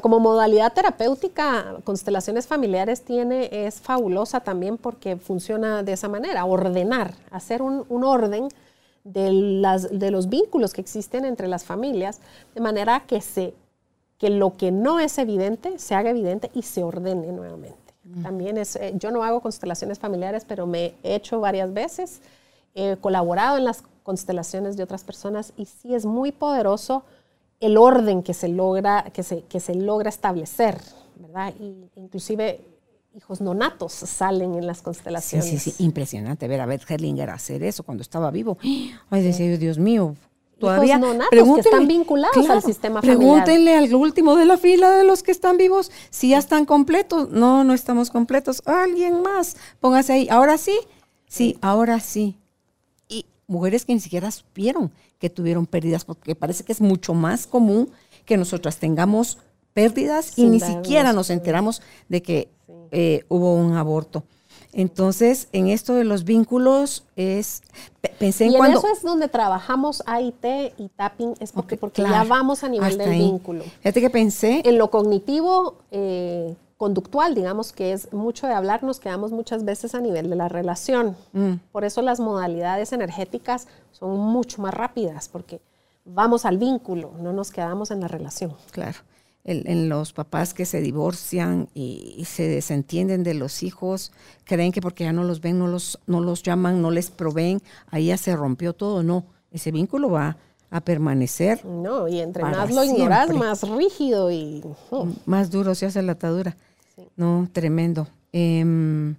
[0.00, 7.14] como modalidad terapéutica, constelaciones familiares tiene, es fabulosa también porque funciona de esa manera, ordenar,
[7.30, 8.48] hacer un, orden
[9.02, 12.20] de, las, de, los vínculos que existen entre las familias,
[12.54, 13.54] de manera que, se,
[14.18, 17.76] que lo que no es evidente se haga evidente y se ordene nuevamente.
[18.22, 22.20] También es, eh, yo no hago constelaciones familiares, pero me he hecho varias veces,
[22.74, 27.04] he colaborado en las constelaciones de otras personas y sí es muy poderoso
[27.62, 30.78] el orden que se logra, que se, que se logra establecer,
[31.16, 31.54] ¿verdad?
[31.58, 32.60] Y inclusive
[33.14, 35.48] hijos nonatos salen en las constelaciones.
[35.48, 38.58] Sí, sí, sí, impresionante ver a Beth Hellinger hacer eso cuando estaba vivo.
[39.10, 40.16] Ay, decía Dios mío,
[40.58, 43.18] todavía hijos nonatos que están vinculados al sistema familiar.
[43.18, 47.30] Pregúntenle al último de la fila de los que están vivos si ya están completos.
[47.30, 48.62] No, no estamos completos.
[48.66, 50.28] Alguien más, póngase ahí.
[50.30, 50.78] Ahora sí,
[51.28, 52.38] sí, ahora sí.
[53.52, 57.90] Mujeres que ni siquiera supieron que tuvieron pérdidas, porque parece que es mucho más común
[58.24, 59.38] que nosotras tengamos
[59.74, 62.48] pérdidas y ni siquiera nos enteramos de que
[62.90, 64.24] eh, hubo un aborto.
[64.72, 67.62] Entonces, en esto de los vínculos es
[68.18, 70.44] pensé en y en eso es donde trabajamos AIT
[70.78, 73.64] y tapping es porque, porque ya vamos a nivel del vínculo.
[73.80, 78.98] Fíjate que pensé en lo cognitivo eh, conductual, digamos que es mucho de hablar, nos
[78.98, 81.16] quedamos muchas veces a nivel de la relación.
[81.32, 81.52] Mm.
[81.70, 85.60] Por eso las modalidades energéticas son mucho más rápidas, porque
[86.04, 88.56] vamos al vínculo, no nos quedamos en la relación.
[88.72, 88.98] Claro.
[89.44, 94.10] en los papás que se divorcian y, se desentienden de los hijos,
[94.42, 97.62] creen que porque ya no los ven, no los, no los llaman, no les proveen,
[97.92, 99.04] ahí ya se rompió todo.
[99.04, 100.36] No, ese vínculo va
[100.68, 101.64] a permanecer.
[101.64, 104.64] No, y entre más lo ignoras, más rígido y...
[104.90, 105.06] Oh.
[105.26, 106.56] Más duro se hace la atadura.
[107.16, 108.08] No, tremendo.
[108.32, 109.16] Em,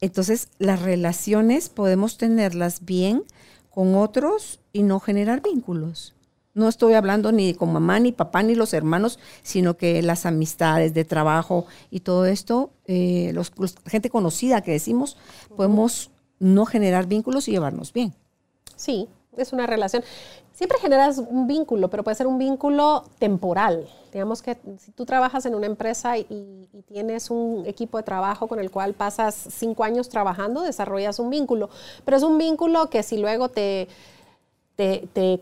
[0.00, 3.24] entonces, las relaciones podemos tenerlas bien
[3.70, 6.14] con otros y no generar vínculos.
[6.54, 10.94] No estoy hablando ni con mamá, ni papá, ni los hermanos, sino que las amistades
[10.94, 13.52] de trabajo y todo esto, eh, los,
[13.84, 15.18] gente conocida que decimos,
[15.54, 18.14] podemos no generar vínculos y llevarnos bien.
[18.74, 20.02] Sí, es una relación
[20.56, 23.86] siempre generas un vínculo, pero puede ser un vínculo temporal.
[24.10, 26.24] Digamos que si tú trabajas en una empresa y,
[26.86, 31.68] tienes un equipo de trabajo con el cual pasas cinco años trabajando, desarrollas un vínculo,
[32.04, 33.88] pero es un vínculo que si luego te,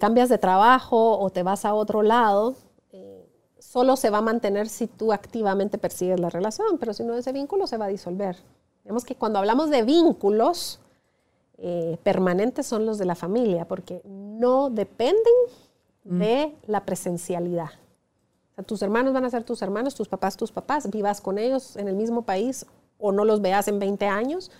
[0.01, 2.55] cambias de trabajo o te vas a otro lado,
[2.93, 7.15] eh, solo se va a mantener si tú activamente persigues la relación, pero si no,
[7.15, 8.37] ese vínculo se va a disolver.
[8.83, 10.81] Digamos que cuando hablamos de vínculos,
[11.67, 15.33] eh, permanentes son los de la familia, porque no dependen
[16.05, 16.19] mm.
[16.19, 17.71] de la presencialidad.
[18.67, 21.89] tus hermanos van a ser tus hermanos, tus papás tus papás, vivas con ellos en
[21.89, 22.67] el mismo país
[22.99, 24.51] o no los veas en 20 años.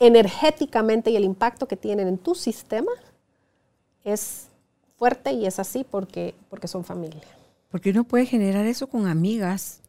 [0.00, 2.92] Energéticamente y el impacto que tienen en tu sistema
[4.02, 4.48] es
[4.96, 7.20] fuerte y es así porque, porque son familia.
[7.70, 9.80] Porque uno puede generar eso con amigas,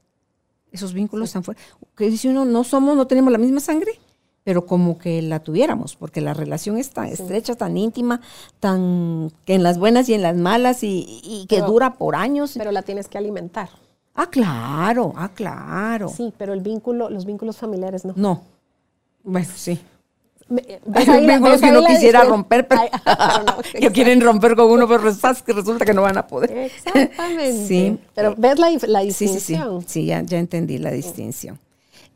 [0.74, 1.66] esos vínculos tan fuertes.
[1.96, 3.98] Que dice uno, no somos, no tenemos la misma sangre
[4.44, 8.22] pero como que la tuviéramos, porque la relación es tan estrecha, tan íntima,
[8.60, 12.54] tan que en las buenas y en las malas y, que dura por años.
[12.58, 13.70] Pero la tienes que alimentar.
[14.16, 16.10] Ah, claro, ah, claro.
[16.10, 18.14] Sí, pero el vínculo, los vínculos familiares no.
[18.16, 18.42] No.
[19.24, 19.80] Bueno, sí.
[20.94, 22.82] Hay vínculos que uno quisiera romper, pero,
[23.74, 26.52] que quieren romper con uno, pero resulta que no van a poder.
[26.52, 27.66] Exactamente.
[27.66, 27.98] Sí.
[28.14, 29.82] Pero ves la, la distinción.
[29.82, 30.06] Sí, sí, sí.
[30.06, 31.58] ya, ya entendí la distinción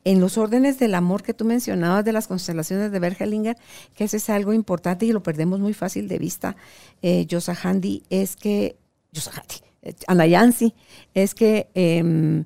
[0.08, 3.58] en los órdenes del amor que tú mencionabas de las constelaciones de Bergelinger,
[3.94, 6.56] que eso es algo importante y lo perdemos muy fácil de vista,
[7.02, 8.78] eh, Yosahandi, es que,
[9.12, 10.74] Yosahandi, eh, Anayansi,
[11.14, 12.46] es que em,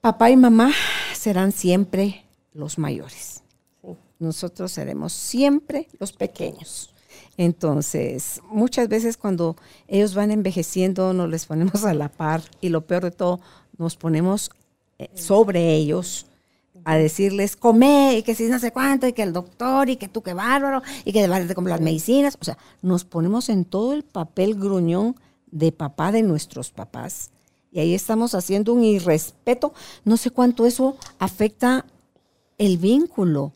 [0.00, 0.72] papá y mamá
[1.14, 3.44] serán siempre los mayores.
[4.18, 6.92] Nosotros seremos siempre los pequeños.
[7.36, 9.54] Entonces, muchas veces cuando
[9.86, 13.38] ellos van envejeciendo, nos les ponemos a la par y lo peor de todo,
[13.76, 14.50] nos ponemos
[15.14, 16.26] sobre ellos
[16.84, 20.08] a decirles come y que si no sé cuánto y que el doctor y que
[20.08, 22.38] tú qué bárbaro y que debes de comprar las medicinas.
[22.40, 25.16] O sea, nos ponemos en todo el papel gruñón
[25.50, 27.30] de papá de nuestros papás.
[27.70, 29.74] Y ahí estamos haciendo un irrespeto.
[30.04, 31.84] No sé cuánto eso afecta
[32.56, 33.52] el vínculo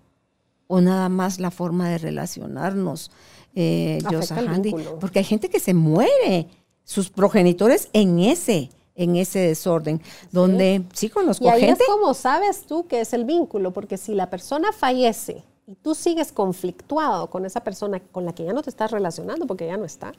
[0.66, 3.10] o nada más la forma de relacionarnos.
[3.54, 3.98] Eh,
[4.30, 6.48] Handy, porque hay gente que se muere,
[6.84, 11.82] sus progenitores en ese, en ese desorden, donde sí conozco Y ahí gente.
[11.82, 15.94] es como sabes tú que es el vínculo, porque si la persona fallece y tú
[15.94, 19.76] sigues conflictuado con esa persona con la que ya no te estás relacionando porque ya
[19.76, 20.12] no está,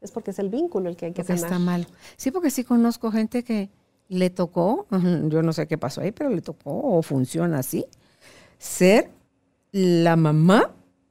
[0.00, 1.44] es porque es el vínculo el que hay que sanar.
[1.44, 1.86] está mal.
[2.16, 3.70] Sí, porque sí conozco gente que
[4.08, 4.86] le tocó,
[5.28, 7.86] yo no sé qué pasó ahí, pero le tocó o funciona así,
[8.58, 9.10] ser
[9.72, 10.70] la mamá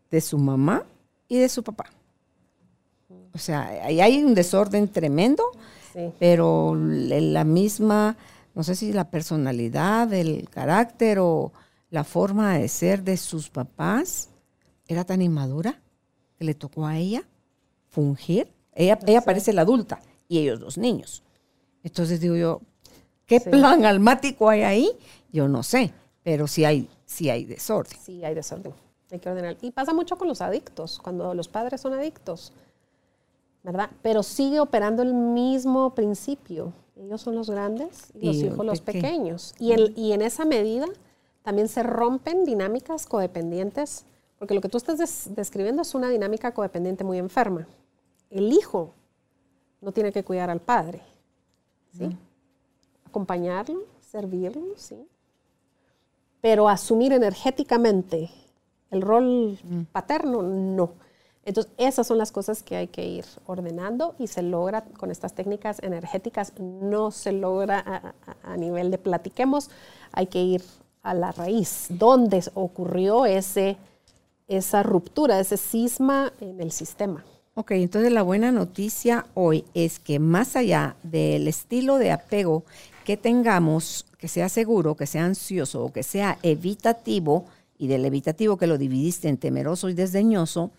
[0.09, 0.84] de su mamá
[1.28, 1.86] y de su papá.
[3.34, 5.43] O sea, ahí hay un desorden tremendo,
[5.97, 6.13] Sí.
[6.19, 8.15] pero la misma,
[8.53, 11.51] no sé si la personalidad, el carácter o
[11.89, 14.29] la forma de ser de sus papás
[14.87, 15.81] era tan inmadura
[16.37, 17.23] que le tocó a ella
[17.89, 18.47] fungir.
[18.75, 21.23] Ella, ella parece la adulta y ellos los niños.
[21.83, 22.61] Entonces digo yo,
[23.25, 23.49] ¿qué Sí.
[23.49, 24.91] plan almático hay ahí?
[25.31, 25.91] Yo no sé,
[26.21, 27.97] pero sí hay, sí hay desorden.
[27.99, 28.71] Sí, hay desorden.
[29.11, 29.57] Hay que ordenar.
[29.61, 32.53] Y pasa mucho con los adictos, cuando los padres son adictos,
[33.68, 33.89] ¿verdad?
[34.01, 36.72] Pero sigue operando el mismo principio.
[36.95, 39.53] Ellos son los grandes y los hijos los peque- pequeños.
[39.59, 40.86] Y, el- y en esa medida
[41.43, 44.05] también se rompen dinámicas codependientes,
[44.39, 47.68] porque lo que tú estás des- describiendo es una dinámica codependiente muy enferma.
[48.30, 48.93] El hijo
[49.82, 51.01] no tiene que cuidar al padre,
[51.91, 52.18] ¿sí?
[53.05, 54.95] Acompañarlo, servirlo, ¿sí?
[56.39, 58.30] pero asumir energéticamente
[58.91, 59.59] el rol
[59.91, 60.91] paterno, no.
[61.47, 65.33] Entonces, esas son las cosas que hay que ir ordenando y se logra con estas
[65.33, 69.69] técnicas energéticas, no se logra a, nivel de platiquemos,
[70.11, 70.61] hay que ir
[71.03, 73.77] a la raíz, dónde ocurrió ese,
[74.49, 77.23] esa ruptura, ese cisma en el sistema.
[77.53, 82.65] Ok, entonces la buena noticia hoy es que más allá del estilo de apego
[83.05, 87.45] que tengamos, que sea seguro, que sea ansioso o que sea evitativo,
[87.77, 90.71] y del evitativo que lo dividiste en temeroso y desdeñoso,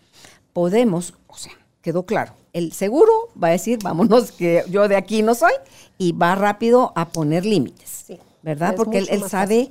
[0.59, 5.21] podemos, o sea, quedó claro, el seguro va a decir, vámonos, que yo de aquí
[5.21, 5.53] no soy,
[5.97, 8.75] y va rápido a poner límites, Sí, ¿verdad?
[8.75, 9.69] Porque él, sabe,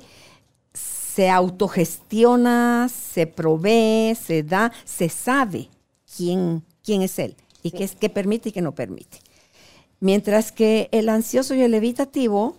[0.73, 5.69] se autogestiona, se provee, se da, se sabe
[6.17, 9.19] quién, quién es él y qué, es, qué permite y qué no permite.
[9.99, 12.55] Mientras que el ansioso y el evitativo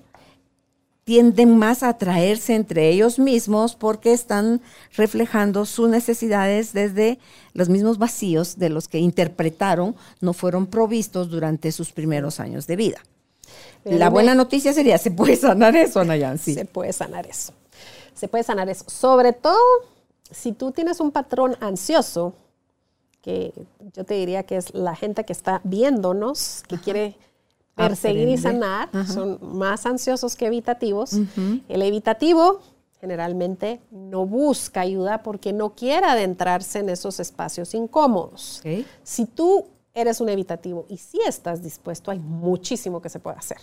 [1.04, 4.60] tienden más a atraerse entre ellos mismos porque están
[4.96, 7.18] reflejando sus necesidades desde
[7.52, 12.76] los mismos vacíos de los que interpretaron no fueron provistos durante sus primeros años de
[12.76, 12.98] vida.
[13.82, 16.54] Pero La buena noticia sería, se puede sanar eso, Nayan, sí.
[16.54, 17.52] Se puede sanar eso.
[18.14, 18.84] Se puede sanar eso.
[18.88, 19.58] Sobre todo
[20.30, 22.34] si tú tienes un patrón ansioso,
[23.22, 23.52] que
[23.94, 27.16] yo te diría que es la gente que está viéndonos, que quiere
[27.88, 29.12] perseguir y sanar, Ajá.
[29.12, 31.14] son más ansiosos que evitativos.
[31.68, 32.60] El evitativo
[33.00, 38.62] generalmente no busca ayuda porque no quiere adentrarse en esos espacios incómodos.
[39.02, 43.58] Si tú eres un evitativo y si estás dispuesto, hay muchísimo que se puede hacer.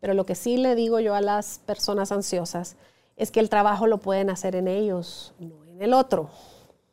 [0.00, 2.76] Pero lo que sí le digo yo a las personas ansiosas
[3.16, 6.30] es que el trabajo lo pueden hacer en ellos, no en el otro.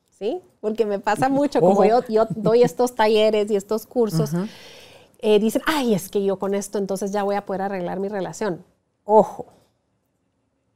[0.09, 0.41] ¿Sí?
[0.61, 2.01] Porque me pasa mucho, como yo
[2.31, 4.31] doy estos talleres y estos cursos,
[5.29, 8.07] eh, dicen, ay, es que yo con esto entonces ya voy a poder arreglar mi
[8.07, 8.63] relación.
[9.03, 9.47] Ojo,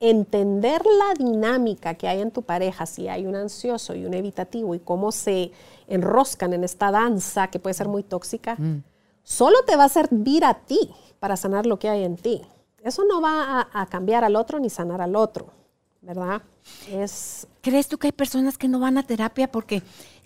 [0.02, 4.76] entender la dinámica que hay en tu pareja, si hay un ansioso y un evitativo
[4.76, 5.54] y cómo se
[5.88, 8.58] enroscan en esta danza que puede ser muy tóxica,
[9.24, 10.92] solo te va a servir a ti
[11.22, 12.42] para sanar lo que hay en ti.
[12.84, 15.48] Eso no va a, a cambiar al otro ni sanar al otro,
[16.02, 16.42] ¿verdad?
[16.90, 19.82] Es ¿Crees tú que hay personas que no van a terapia porque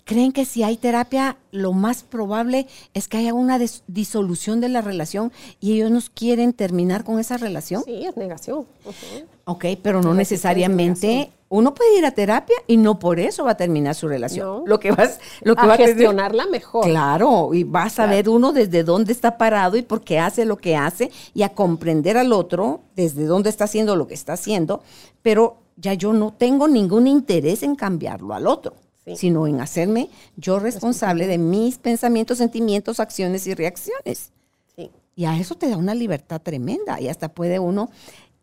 [0.06, 4.80] creen que si hay terapia, lo más probable es que haya una disolución de la
[4.80, 7.82] relación y ellos no quieren terminar con esa relación?
[7.84, 8.60] sí, es negación.
[8.84, 9.26] Ujú.
[9.48, 11.30] Ok, pero no necesariamente.
[11.48, 14.46] Uno puede ir a terapia y no por eso va a terminar su relación.
[14.60, 14.66] No.
[14.66, 16.84] Lo que vas, lo que a va a tener- gestionarla mejor.
[16.86, 20.56] Claro, y va a saber uno desde dónde está parado y por qué hace lo
[20.56, 24.82] que hace y a comprender al otro desde dónde está haciendo lo que está haciendo,
[25.22, 28.74] pero ya yo no tengo ningún interés en cambiarlo al otro,
[29.06, 29.14] Sí.
[29.16, 34.32] sino en hacerme yo responsable de mis pensamientos, sentimientos, acciones y reacciones.
[34.74, 34.90] Sí.
[35.14, 37.88] Y a eso te da una libertad tremenda y hasta puede uno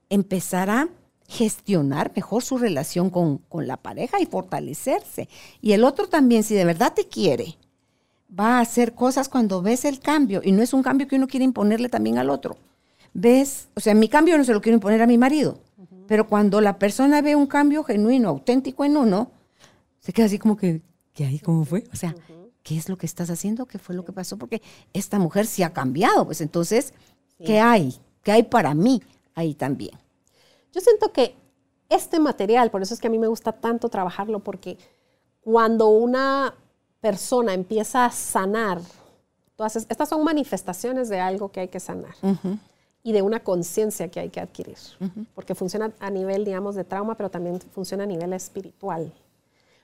[0.09, 0.88] empezar a
[1.28, 5.28] gestionar mejor su relación con, con la pareja y fortalecerse.
[5.61, 7.57] Y el otro también, si de verdad te quiere,
[8.39, 11.28] va a hacer cosas cuando ves el cambio y no es un cambio que uno
[11.28, 12.57] quiere imponerle también al otro.
[13.14, 15.59] ves, o sea, mi cambio no se lo quiero imponer a mi marido,
[16.07, 19.30] pero cuando la persona ve un cambio genuino, auténtico en uno,
[20.04, 20.82] se queda así como que,
[21.14, 21.86] ¿qué ahí cómo fue?
[21.93, 22.14] O sea,
[22.62, 23.66] ¿qué es lo que estás haciendo?
[23.66, 24.38] ¿Qué fue lo que pasó?
[24.38, 26.93] Porque esta mujer sí ha cambiado, pues entonces,
[27.38, 27.97] ¿qué hay?
[28.22, 29.01] ¿Qué hay para mí
[29.34, 29.97] ahí también?
[30.74, 31.36] Yo siento que
[31.88, 34.78] este material, por eso es que a mí me gusta tanto trabajarlo, porque
[35.39, 36.54] cuando una
[36.99, 38.82] persona empieza a sanar,
[39.56, 42.16] todas estas son manifestaciones de algo que hay que sanar
[43.04, 44.78] y de una conciencia que hay que adquirir,
[45.34, 49.14] porque funciona a nivel, digamos, de trauma, pero también funciona a nivel espiritual.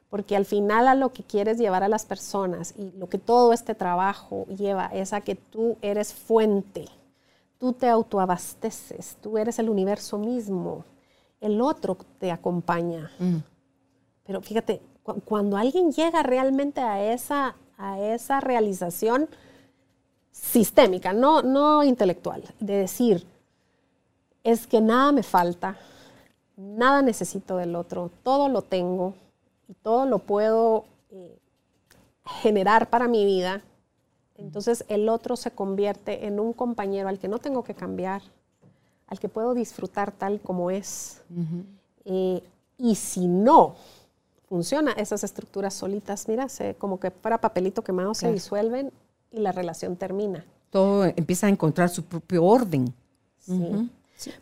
[0.10, 3.53] Porque al final a lo que quieres llevar a las personas y lo que todo
[3.53, 6.86] este trabajo lleva es a que tú eres fuente,
[7.60, 10.84] tú te autoabasteces, tú eres el universo mismo,
[11.41, 13.12] el otro te acompaña.
[14.26, 14.82] Pero fíjate,
[15.26, 19.30] cuando alguien llega realmente a esa, a esa realización
[20.32, 23.26] sistémica, no, no intelectual, de decir,
[24.43, 25.78] es que nada me falta,
[26.55, 29.14] nada necesito del otro, todo lo tengo
[29.70, 31.38] y todo lo puedo eh,
[32.26, 33.62] generar para mi vida,
[34.36, 38.22] entonces el otro se convierte en un compañero al que no tengo que cambiar,
[39.08, 41.22] al que puedo disfrutar tal como es.
[42.06, 42.42] Eh,
[42.78, 43.76] y si no,
[44.48, 46.48] funciona, esas estructuras solitas, mira,
[46.78, 48.92] como que para papelito quemado se disuelven
[49.32, 50.46] y la relación termina.
[50.70, 52.94] Todo empieza a encontrar su propio orden.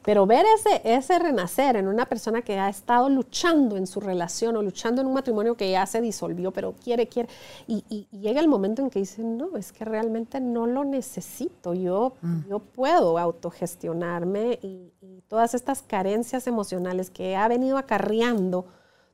[0.03, 4.55] Pero ver ese, ese renacer en una persona que ha estado luchando en su relación
[4.57, 7.29] o luchando en un matrimonio que ya se disolvió, pero quiere, quiere,
[7.67, 12.13] y, llega el momento en que dice, no, es que realmente no lo necesito, yo,
[12.21, 12.49] mm.
[12.49, 18.65] yo puedo autogestionarme y, y todas estas carencias emocionales que ha venido acarreando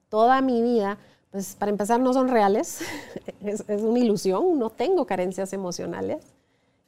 [0.10, 1.00] toda mi vida,
[1.32, 2.82] pues para empezar no son reales,
[3.42, 6.24] es, una ilusión, no tengo carencias emocionales.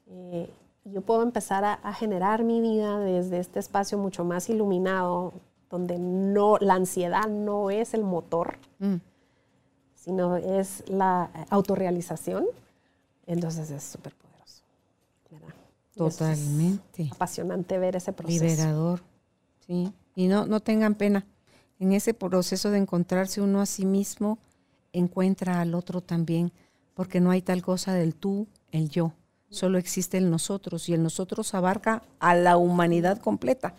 [0.07, 0.47] Eh,
[0.85, 5.33] yo puedo empezar a, generar mi vida desde este espacio mucho más iluminado,
[5.69, 8.95] donde no, la ansiedad no es el motor, mm.
[9.95, 12.45] sino es la autorrealización.
[13.25, 14.63] Entonces es súper poderoso.
[15.95, 17.09] Totalmente.
[17.11, 18.43] apasionante ver ese proceso.
[18.43, 19.01] Liberador.
[19.65, 19.91] Sí.
[20.15, 21.25] Y no, no tengan pena
[21.79, 24.37] en ese proceso de encontrarse uno a sí mismo,
[24.93, 26.51] encuentra al otro también,
[26.93, 29.13] porque no hay tal cosa del tú, el yo,
[29.55, 33.75] solo existe el nosotros y el nosotros abarca a la humanidad completa,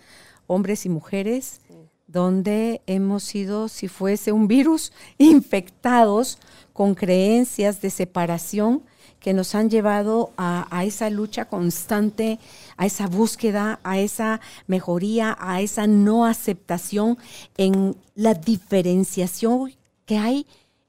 [0.47, 1.61] hombres y mujeres,
[2.07, 6.39] donde hemos sido, si fuese un virus, infectados
[6.73, 8.83] con creencias de separación
[9.21, 12.39] que nos han llevado a, esa lucha constante,
[12.77, 17.19] a esa búsqueda, a esa mejoría, a esa no aceptación
[17.57, 19.73] en la diferenciación
[20.05, 20.47] que hay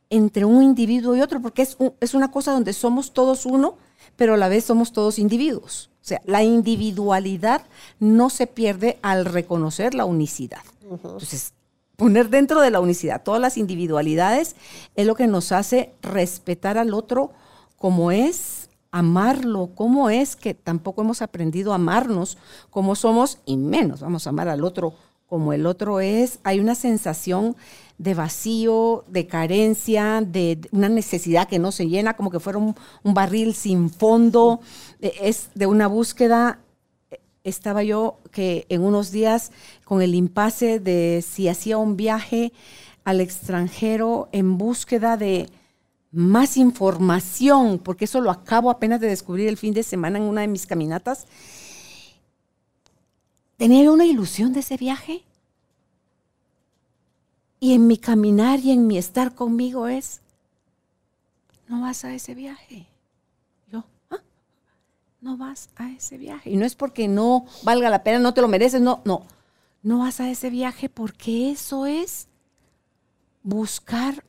[0.09, 3.77] entre un individuo y otro, porque es, es una cosa donde somos todos uno,
[4.15, 5.89] pero a la vez somos todos individuos.
[6.01, 7.63] O sea, la individualidad
[7.99, 10.61] no se pierde al reconocer la unicidad.
[10.89, 11.53] Entonces,
[11.97, 14.55] poner dentro de la unicidad todas las individualidades
[14.95, 17.31] es lo que nos hace respetar al otro
[17.75, 22.37] como es amarlo, cómo es que tampoco hemos aprendido a amarnos
[22.69, 24.93] como somos y menos vamos a amar al otro
[25.27, 26.39] como el otro es.
[26.43, 27.55] Hay una sensación
[27.97, 32.75] de vacío, de carencia, de una necesidad que no se llena, como que fuera un,
[33.03, 34.61] barril sin fondo,
[34.99, 36.59] es de una búsqueda.
[37.43, 39.51] Estaba yo que en unos días
[39.85, 42.51] con el impasse de si hacía un viaje
[43.03, 45.49] al extranjero en búsqueda de,
[46.11, 50.41] más información, porque eso lo acabo apenas de descubrir el fin de semana en una
[50.41, 51.27] de mis caminatas.
[53.57, 55.23] Tenía una ilusión de ese viaje.
[57.59, 60.21] Y en mi caminar y en mi estar conmigo es,
[61.67, 62.87] no vas a ese viaje.
[63.71, 64.21] Yo, ¿ah?
[65.21, 66.51] no vas a ese viaje.
[66.51, 69.25] Y no es porque no valga la pena, no te lo mereces, no, no.
[69.81, 72.27] No vas a ese viaje porque eso es
[73.41, 74.23] buscar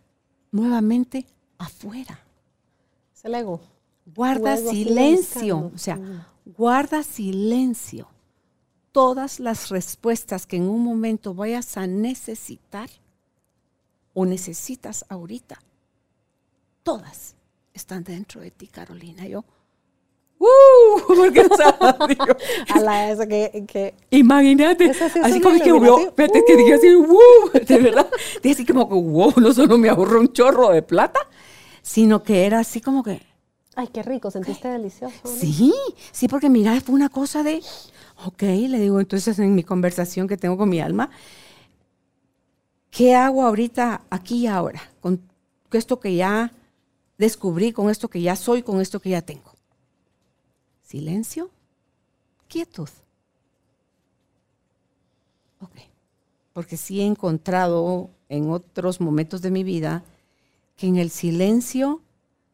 [0.53, 1.27] nuevamente
[1.59, 2.21] afuera.
[3.15, 3.61] Es el ego.
[4.15, 5.99] Guarda silencio, o sea,
[6.47, 8.09] guarda silencio.
[8.93, 12.89] Todas las respuestas que en un momento vayas a necesitar
[14.19, 15.61] o necesitas ahorita,
[16.83, 17.37] todas
[17.73, 19.29] están dentro de ti, Carolina.
[19.29, 19.45] Yo,
[20.41, 21.01] ¡Uh!
[21.07, 21.41] Porque,
[22.75, 24.91] a la esa que, que Imagínate,
[25.23, 27.51] así como que yo, fíjate que dije así, ¡uh!
[27.65, 28.11] De verdad,
[28.43, 31.21] dije así como que, wow, no solo me ahorro un chorro de plata,
[31.81, 33.23] sino que era así como que...
[33.77, 35.15] Ay, qué rico, sentiste delicioso.
[35.25, 35.73] Sí,
[36.11, 37.63] sí, porque mira, fue una cosa de,
[38.25, 41.09] ok, le digo entonces en mi conversación que tengo con mi alma,
[42.91, 45.21] ¿qué hago ahorita, aquí y ahora, con
[45.73, 46.53] esto que ya
[47.17, 49.53] descubrí, con esto que ya soy, con esto que ya tengo?
[50.83, 51.51] Silencio,
[52.49, 52.89] quietud.
[55.61, 55.77] Ok.
[56.53, 60.03] Porque sí he encontrado en otros momentos de mi vida
[60.77, 62.01] que en el silencio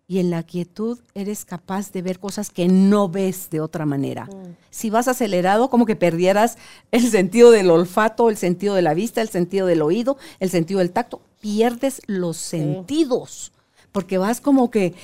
[0.07, 4.27] y en la quietud eres capaz de ver cosas que no ves de otra manera.
[4.27, 4.57] Mm.
[4.71, 6.59] Si vas acelerado, como que perdieras
[6.91, 10.81] el sentido del olfato, el sentido de la vista, el sentido del oído, el sentido
[10.81, 11.23] del tacto.
[11.41, 13.53] Pierdes los sentidos,
[13.93, 14.95] porque vas como que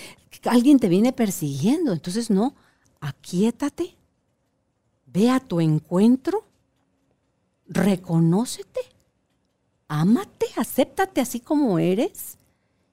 [0.45, 1.93] alguien te viene persiguiendo.
[1.93, 2.55] Entonces, no,
[3.01, 3.95] aquíétate,
[5.07, 6.45] ve a tu encuentro,
[7.67, 8.81] reconócete,
[9.89, 12.39] ámate, acéptate así como eres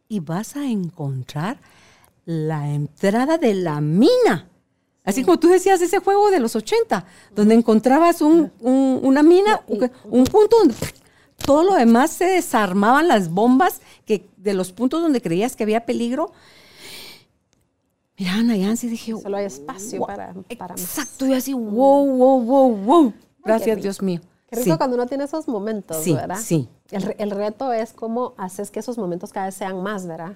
[0.09, 1.59] y vas a encontrar
[2.27, 4.49] la entrada de la mina.
[5.05, 9.61] Así como tú decías, ese juego de los 80, donde encontrabas un- un- una mina,
[9.67, 10.75] un, un punto donde
[11.45, 15.85] todo lo demás se desarmaban las bombas que de los puntos donde creías que había
[15.85, 16.31] peligro.
[18.17, 20.81] Mira, Ana Yancy, dije, Solo hay espacio wow, para, para más.
[20.81, 23.13] Exacto, y así, wow, wow, wow, wow.
[23.45, 23.81] Gracias.
[23.81, 24.19] Dios mío.
[24.49, 24.77] Qué rico Sí.
[24.77, 26.39] cuando uno tiene esos momentos, Sí, ¿verdad?
[26.41, 26.67] sí.
[26.91, 30.33] El, el reto es cómo haces que esos momentos cada vez sean más, ¿verdad?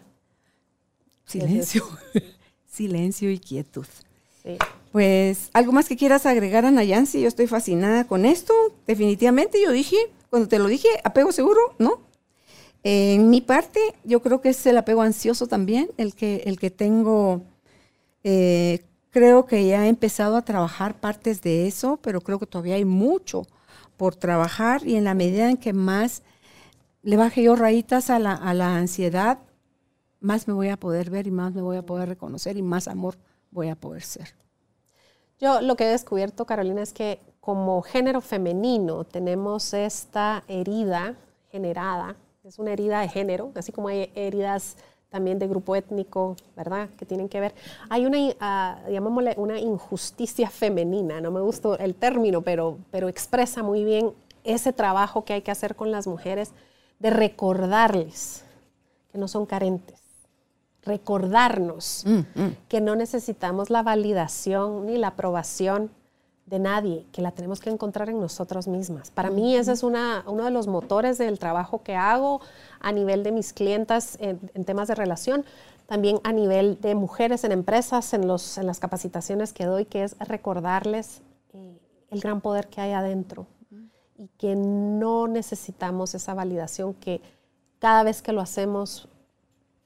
[1.32, 1.84] Silencio.
[2.65, 3.86] Silencio y quietud.
[4.43, 4.57] Sí.
[4.91, 7.21] Pues, ¿algo más que quieras agregar, Ana Yancy?
[7.21, 8.53] Yo estoy fascinada con esto.
[8.88, 9.97] Definitivamente, yo dije,
[10.29, 12.01] cuando te lo dije, apego seguro, ¿no?
[12.84, 16.71] En mi parte, yo creo que es el apego ansioso también, el que, el que
[16.71, 17.43] tengo.
[18.23, 22.75] eh, creo que ya he empezado a trabajar partes de eso, pero creo que todavía
[22.75, 23.45] hay mucho
[23.97, 26.23] por trabajar y en la medida en que más
[27.03, 29.39] le baje yo rayitas a la, a la ansiedad,
[30.22, 32.88] más me voy a poder ver y más me voy a poder reconocer y más
[32.88, 33.15] amor
[33.49, 34.30] voy a poder ser.
[35.39, 41.15] Yo lo que he descubierto, Carolina, es que como género femenino tenemos esta herida
[41.51, 44.78] generada, es una herida de género, así como hay heridas
[45.09, 46.89] también de grupo étnico, ¿verdad?
[46.97, 47.53] Que tienen que ver.
[47.89, 53.61] Hay una, ah, llamémosle, una injusticia femenina, no me gustó el término, pero, pero expresa
[53.61, 54.13] muy bien
[54.43, 56.51] ese trabajo que hay que hacer con las mujeres
[56.99, 58.45] de recordarles
[59.11, 60.01] que no son carentes,
[60.84, 62.05] recordarnos
[62.67, 65.91] que no necesitamos la validación ni la aprobación
[66.45, 69.09] de nadie, que la tenemos que encontrar en nosotras mismas.
[69.11, 72.41] Para mí ese es una, uno de los motores del trabajo que hago
[72.79, 75.45] a nivel de mis clientas en, en temas de relación,
[75.86, 80.03] también a nivel de mujeres en empresas, en, los, en las capacitaciones que doy, que
[80.03, 81.21] es recordarles
[81.53, 81.77] eh,
[82.09, 83.45] el gran poder que hay adentro
[84.17, 87.21] y que no necesitamos esa validación que
[87.79, 89.09] cada vez que lo hacemos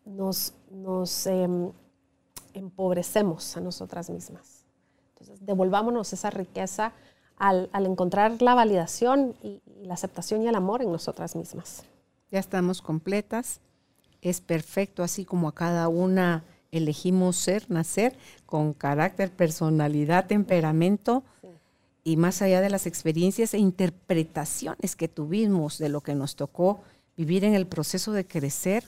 [0.06, 1.72] nos, nos em,
[2.54, 4.66] empobrecemos a nosotras mismas.
[5.14, 6.94] Entonces, devolvámonos esa riqueza
[7.38, 11.84] al, al encontrar la validación y, y la aceptación y el amor en nosotras mismas.
[12.32, 13.60] Ya estamos completas.
[14.22, 21.24] Es perfecto, así como a cada una elegimos ser, nacer, con carácter, personalidad, temperamento,
[22.04, 26.82] y más allá de las experiencias e interpretaciones que tuvimos de lo que nos tocó
[27.18, 28.84] vivir en el proceso de crecer,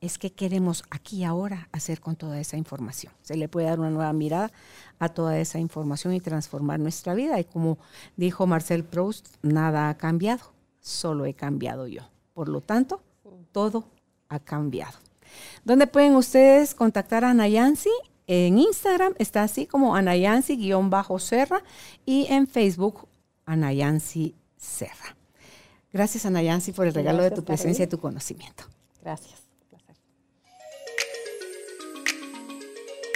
[0.00, 3.12] es que queremos aquí y ahora hacer con toda esa información.
[3.22, 4.52] Se le puede dar una nueva mirada
[4.98, 7.38] a toda esa información y transformar nuestra vida.
[7.40, 7.78] Y como
[8.16, 12.02] dijo Marcel Proust, nada ha cambiado, solo he cambiado yo.
[12.34, 13.02] Por lo tanto,
[13.52, 13.88] todo
[14.28, 14.98] ha cambiado.
[15.64, 17.90] ¿Dónde pueden ustedes contactar a Anayansi?
[18.26, 21.62] En Instagram está así como Anayansi-Serra
[22.04, 23.08] y en Facebook
[23.44, 25.16] Anayansi Serra.
[25.92, 28.64] Gracias Anayansi por el regalo de tu presencia y tu conocimiento.
[29.02, 29.45] Gracias.